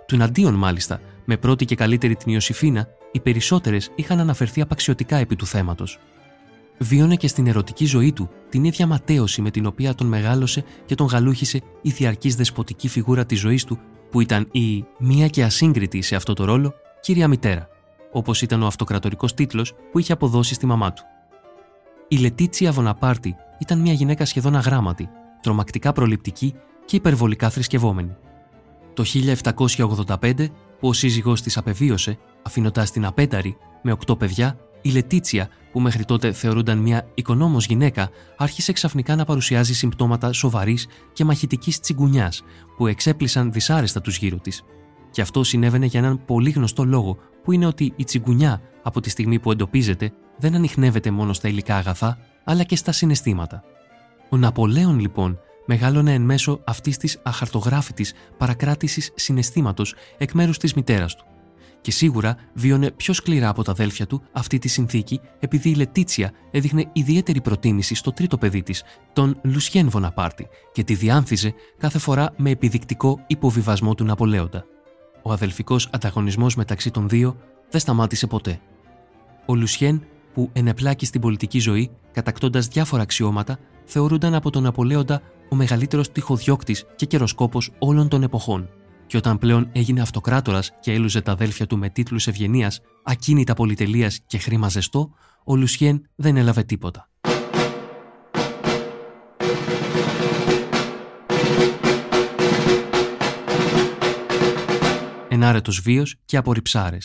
Του 0.07 0.14
εναντίον, 0.14 0.55
μάλιστα, 0.55 1.00
με 1.24 1.37
πρώτη 1.37 1.64
και 1.64 1.74
καλύτερη 1.74 2.16
την 2.16 2.33
Ιωσήφίνα, 2.33 2.88
οι 3.12 3.20
περισσότερες 3.20 3.90
είχαν 3.94 4.20
αναφερθεί 4.20 4.61
απαξιωτικά 4.61 5.16
επί 5.16 5.37
του 5.37 5.46
θέματος. 5.46 5.98
Βίωνε 6.79 7.16
και 7.16 7.29
στην 7.29 7.46
ερωτική 7.46 7.85
ζωή 7.85 8.12
του 8.12 8.31
την 8.48 8.64
ίδια 8.64 8.87
ματέωση 8.87 9.42
με 9.42 9.50
την 9.50 9.66
οποία 9.66 9.94
τον 9.94 10.07
μεγάλωσε 10.07 10.64
και 10.85 10.94
τον 10.94 11.07
γαλούχησε 11.07 11.61
η 11.83 11.90
διαρκής 11.90 12.37
δεσποτική 12.37 12.88
φιγούρα 12.88 13.26
της 13.26 13.38
ζωής 13.38 13.64
του, 13.64 13.79
που 14.11 14.20
ήταν 14.20 14.48
η 14.52 14.85
μία 14.98 15.29
και 15.29 15.44
ασύγκριτη 15.44 16.02
σε 16.02 16.16
αυτό 16.16 16.33
το 16.33 16.44
ρόλο 16.44 16.74
κύρια 17.06 17.28
μητέρα, 17.28 17.68
όπως 18.12 18.42
ήταν 18.42 18.62
ο 18.62 18.66
αυτοκρατορικός 18.66 19.34
τίτλος 19.34 19.74
που 19.92 19.98
είχε 19.98 20.12
αποδώσει 20.12 20.54
στη 20.54 20.66
μαμά 20.66 20.92
του. 20.92 21.02
Η 22.08 22.16
Λετίτσια 22.16 22.72
Βοναπάρτη 22.72 23.36
ήταν 23.58 23.78
μια 23.78 23.92
γυναίκα 23.92 24.24
σχεδόν 24.24 24.56
αγράμματη, 24.56 25.08
τρομακτικά 25.40 25.92
προληπτική 25.92 26.54
και 26.84 26.96
υπερβολικά 26.96 27.50
θρησκευόμενη. 27.50 28.16
Το 28.94 29.04
1785, 29.04 30.48
που 30.78 30.88
ο 30.88 30.92
σύζυγός 30.92 31.42
της 31.42 31.56
απεβίωσε, 31.56 32.18
αφήνοντα 32.42 32.82
την 32.82 33.04
απέταρη 33.04 33.56
με 33.82 33.92
οκτώ 33.92 34.16
παιδιά, 34.16 34.58
η 34.82 34.90
Λετίτσια, 34.90 35.48
που 35.72 35.80
μέχρι 35.80 36.04
τότε 36.04 36.32
θεωρούνταν 36.32 36.78
μια 36.78 37.08
οικονόμο 37.14 37.58
γυναίκα, 37.58 38.10
άρχισε 38.36 38.72
ξαφνικά 38.72 39.16
να 39.16 39.24
παρουσιάζει 39.24 39.74
συμπτώματα 39.74 40.32
σοβαρής 40.32 40.86
και 41.12 41.24
μαχητικής 41.24 41.80
τσιγκουνιάς, 41.80 42.42
που 42.76 42.86
εξέπλησαν 42.86 43.52
δυσάρεστα 43.52 44.00
τους 44.00 44.18
γύρω 44.18 44.36
της. 44.36 44.64
Και 45.16 45.22
αυτό 45.22 45.44
συνέβαινε 45.44 45.87
για 45.87 46.00
έναν 46.00 46.24
πολύ 46.24 46.50
γνωστό 46.50 46.85
λόγο, 46.85 47.18
που 47.42 47.52
είναι 47.52 47.66
ότι 47.66 47.92
η 47.96 48.05
τσιγκουνιά, 48.05 48.61
από 48.83 49.00
τη 49.00 49.11
στιγμή 49.11 49.38
που 49.38 49.50
εντοπίζεται, 49.50 50.12
δεν 50.38 50.55
ανοιχνεύεται 50.55 51.11
μόνο 51.11 51.33
στα 51.33 51.48
υλικά 51.48 51.76
αγαθά, 51.76 52.18
αλλά 52.44 52.62
και 52.62 52.76
στα 52.76 52.92
συναισθήματα. 52.92 53.62
Ο 54.31 54.37
Ναπολέον, 54.37 54.98
λοιπόν, 54.98 55.38
μεγάλωνε 55.66 56.12
εν 56.12 56.22
μέσω 56.22 56.61
αυτής 56.64 56.96
της 56.96 57.20
αχαρτογράφητης 57.22 58.12
παρακράτησης 58.37 59.12
συναισθήματος 59.14 59.94
εκ 60.18 60.33
μέρους 60.33 60.59
της 60.59 60.74
μητέρας 60.74 61.16
του. 61.16 61.24
Και 61.81 61.90
σίγουρα 61.90 62.37
βίωνε 62.55 62.90
πιο 62.90 63.14
σκληρά 63.14 63.48
από 63.48 63.62
τα 63.62 63.70
αδέλφια 63.70 64.07
του 64.07 64.22
αυτή 64.33 64.59
τη 64.59 64.68
συνθήκη, 64.68 65.20
επειδή 65.38 65.70
η 65.70 65.74
Λετίτσια 65.74 66.33
έδειχνε 66.50 66.90
ιδιαίτερη 66.92 67.40
προτίμηση 67.40 67.94
στο 67.94 68.12
τρίτο 68.12 68.38
παιδί 68.38 68.62
της, 68.62 68.83
τον 69.12 69.38
Λουσιέν 69.42 69.88
Βοναπάρτη, 69.88 70.46
και 70.72 70.85
τη 70.85 70.94
διάνθιζε 70.94 71.55
κάθε 71.79 71.98
φορά 71.98 72.33
με 72.37 72.50
επιδεικτικό 72.50 73.24
υποβιβασμό 73.26 73.94
του 73.94 74.05
Ναπολέοντα 74.05 74.64
ο 75.26 75.32
αδελφικός 75.32 75.88
ανταγωνισμός 75.92 76.56
μεταξύ 76.56 76.90
των 76.90 77.08
δύο 77.08 77.36
δεν 77.70 77.80
σταμάτησε 77.80 78.26
ποτέ. 78.26 78.60
Ο 79.46 79.54
Λουσιέν, 79.54 80.06
που 80.34 80.50
ενεπλάκη 80.52 81.06
στην 81.06 81.20
πολιτική 81.20 81.58
ζωή, 81.58 81.90
κατακτώντας 82.12 82.68
διάφορα 82.68 83.02
αξιώματα, 83.02 83.58
θεωρούνταν 83.84 84.34
από 84.34 84.50
τον 84.50 84.66
Απολέοντα 84.66 85.22
ο 85.50 85.56
μεγαλύτερος 85.56 86.12
τυχοδιώκτης 86.12 86.84
και 86.96 87.06
καιροσκόπος 87.06 87.70
όλων 87.78 88.08
των 88.08 88.22
εποχών. 88.22 88.68
Και 89.06 89.16
όταν 89.16 89.38
πλέον 89.38 89.68
έγινε 89.72 90.00
αυτοκράτορας 90.00 90.70
και 90.80 90.92
έλουζε 90.92 91.20
τα 91.20 91.32
αδέλφια 91.32 91.66
του 91.66 91.78
με 91.78 91.88
τίτλους 91.88 92.26
ευγενίας, 92.26 92.80
ακίνητα 93.04 93.54
πολυτελείας 93.54 94.20
και 94.26 94.38
χρήμα 94.38 94.68
ζεστό, 94.68 95.10
ο 95.44 95.56
Λουσιέν 95.56 96.08
δεν 96.14 96.36
έλαβε 96.36 96.62
τίποτα. 96.62 97.08
Ενάρετο 105.56 105.82
βίο 105.82 106.04
και 106.24 106.36
απορριψάρε. 106.36 106.98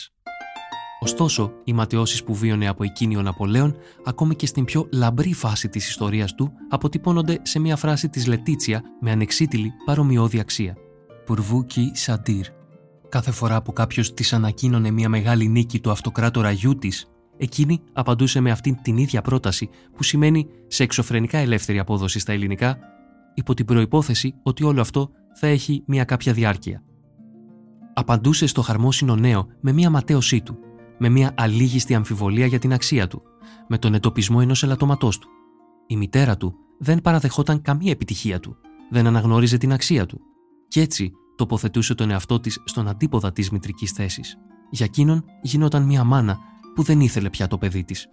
Ωστόσο, 0.99 1.51
οι 1.63 1.73
ματαιώσεις 1.73 2.23
που 2.23 2.35
βίωνε 2.35 2.67
από 2.67 2.83
εκείνη 2.83 3.15
ο 3.15 3.21
Ναπολέον, 3.21 3.75
ακόμη 4.05 4.35
και 4.35 4.45
στην 4.45 4.65
πιο 4.65 4.87
λαμπρή 4.91 5.33
φάση 5.33 5.69
της 5.69 5.89
ιστορίας 5.89 6.35
του, 6.35 6.51
αποτυπώνονται 6.69 7.39
σε 7.41 7.59
μια 7.59 7.75
φράση 7.75 8.09
της 8.09 8.27
Λετίτσια 8.27 8.81
με 9.01 9.11
ανεξίτηλη 9.11 9.73
παρομοιώδη 9.85 10.39
αξία. 10.39 10.77
Πουρβούκι 11.25 11.91
Σαντήρ. 11.93 12.45
Κάθε 13.09 13.31
φορά 13.31 13.61
που 13.61 13.73
κάποιος 13.73 14.13
της 14.13 14.33
ανακοίνωνε 14.33 14.91
μια 14.91 15.09
μεγάλη 15.09 15.47
νίκη 15.47 15.79
του 15.79 15.91
αυτοκράτορα 15.91 16.51
γιού 16.51 16.77
της, 16.77 17.05
εκείνη 17.37 17.81
απαντούσε 17.93 18.39
με 18.39 18.51
αυτήν 18.51 18.81
την 18.81 18.97
ίδια 18.97 19.21
πρόταση 19.21 19.69
που 19.95 20.03
σημαίνει 20.03 20.47
σε 20.67 20.83
εξωφρενικά 20.83 21.37
ελεύθερη 21.37 21.79
απόδοση 21.79 22.19
στα 22.19 22.31
ελληνικά, 22.31 22.77
υπό 23.33 23.53
την 23.53 23.65
προπόθεση 23.65 24.33
ότι 24.43 24.63
όλο 24.63 24.81
αυτό 24.81 25.11
θα 25.39 25.47
έχει 25.47 25.83
μια 25.87 26.03
κάποια 26.03 26.33
διάρκεια. 26.33 26.83
Απαντούσε 27.93 28.45
στο 28.45 28.61
χαρμόσυνο 28.61 29.15
νέο 29.15 29.47
με 29.59 29.71
μια 29.71 29.89
ματέωσή 29.89 30.41
του, 30.41 30.57
με 30.97 31.09
μια 31.09 31.33
αλήγιστη 31.37 31.95
αμφιβολία 31.95 32.45
για 32.45 32.59
την 32.59 32.73
αξία 32.73 33.07
του, 33.07 33.21
με 33.67 33.77
τον 33.77 33.93
ετοπισμό 33.93 34.37
ενός 34.41 34.63
ελαττώματό 34.63 35.09
του. 35.09 35.29
Η 35.87 35.97
μητέρα 35.97 36.37
του 36.37 36.55
δεν 36.77 37.01
παραδεχόταν 37.01 37.61
καμία 37.61 37.91
επιτυχία 37.91 38.39
του, 38.39 38.57
δεν 38.89 39.07
αναγνώριζε 39.07 39.57
την 39.57 39.73
αξία 39.73 40.05
του. 40.05 40.21
Κι 40.67 40.79
έτσι 40.79 41.11
τοποθετούσε 41.35 41.95
τον 41.95 42.09
εαυτό 42.09 42.39
της 42.39 42.61
στον 42.65 42.87
αντίποδα 42.87 43.31
της 43.31 43.49
μητρικής 43.49 43.91
θέσης. 43.91 44.37
Για 44.69 44.85
εκείνον 44.85 45.25
γινόταν 45.41 45.83
μια 45.83 46.03
μάνα 46.03 46.39
που 46.75 46.83
δεν 46.83 46.99
ήθελε 46.99 47.29
πια 47.29 47.47
το 47.47 47.57
παιδί 47.57 47.83
της. 47.83 48.07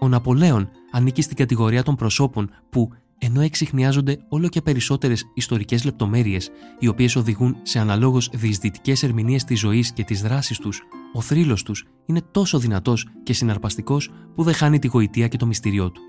Ο 0.00 0.08
Ναπολέον 0.08 0.70
ανήκει 0.90 1.22
στην 1.22 1.36
κατηγορία 1.36 1.82
των 1.82 1.94
προσώπων 1.94 2.50
που, 2.70 2.90
ενώ 3.18 3.40
εξηχνιάζονται 3.40 4.18
όλο 4.28 4.48
και 4.48 4.62
περισσότερες 4.62 5.24
ιστορικές 5.34 5.84
λεπτομέρειες, 5.84 6.50
οι 6.78 6.88
οποίες 6.88 7.16
οδηγούν 7.16 7.56
σε 7.62 7.78
αναλόγως 7.78 8.30
διεισδυτικές 8.32 9.02
ερμηνείες 9.02 9.44
της 9.44 9.58
ζωής 9.58 9.92
και 9.92 10.04
της 10.04 10.22
δράσης 10.22 10.58
τους, 10.58 10.82
ο 11.12 11.20
θρύλος 11.20 11.62
τους 11.62 11.84
είναι 12.06 12.22
τόσο 12.30 12.58
δυνατός 12.58 13.08
και 13.22 13.32
συναρπαστικός 13.32 14.10
που 14.34 14.42
δεν 14.42 14.54
χάνει 14.54 14.78
τη 14.78 14.86
γοητεία 14.86 15.28
και 15.28 15.36
το 15.36 15.46
μυστηριό 15.46 15.90
του. 15.90 16.00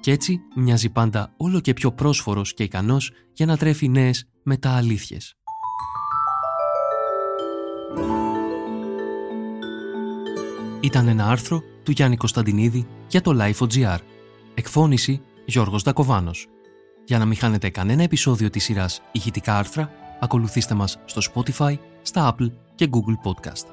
Κι 0.00 0.10
έτσι 0.10 0.40
μοιάζει 0.56 0.90
πάντα 0.90 1.34
όλο 1.36 1.60
και 1.60 1.72
πιο 1.72 1.92
πρόσφορος 1.92 2.54
και 2.54 2.62
ικανός 2.62 3.12
για 3.32 3.46
να 3.46 3.56
τρέφει 3.56 3.88
νέες 3.88 4.28
μετααλήθειες. 4.42 5.36
Ήταν 10.80 11.08
ένα 11.08 11.26
άρθρο 11.26 11.62
του 11.82 11.90
Γιάννη 11.90 12.16
Κωνσταντινίδη 12.16 12.86
για 13.08 13.20
το 13.20 13.36
Life.gr. 13.40 13.98
Εκφώνηση 14.54 15.20
Γιώργος 15.50 15.82
Δακοβάνος. 15.82 16.46
Για 17.04 17.18
να 17.18 17.24
μην 17.24 17.36
χάνετε 17.36 17.70
κανένα 17.70 18.02
επεισόδιο 18.02 18.50
της 18.50 18.64
σειράς 18.64 19.02
ηχητικά 19.12 19.56
άρθρα, 19.56 19.90
ακολουθήστε 20.20 20.74
μας 20.74 20.98
στο 21.04 21.20
Spotify, 21.32 21.74
στα 22.02 22.34
Apple 22.34 22.50
και 22.74 22.88
Google 22.92 23.30
Podcast. 23.30 23.66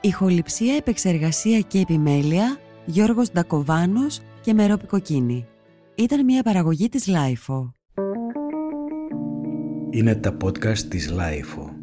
Ηχοληψία, 0.00 0.74
επεξεργασία 0.74 1.60
και 1.60 1.78
επιμέλεια 1.78 2.58
Γιώργος 2.84 3.30
Ντακοβάνος 3.32 4.20
και 4.40 4.54
Μερόπη 4.54 4.86
Κοκκίνη. 4.86 5.46
Ήταν 5.94 6.24
μια 6.24 6.42
παραγωγή 6.42 6.88
της 6.88 7.08
Lifeo. 7.08 7.72
Είναι 9.90 10.14
τα 10.14 10.36
podcast 10.44 10.78
της 10.78 11.12
Lifeo. 11.12 11.77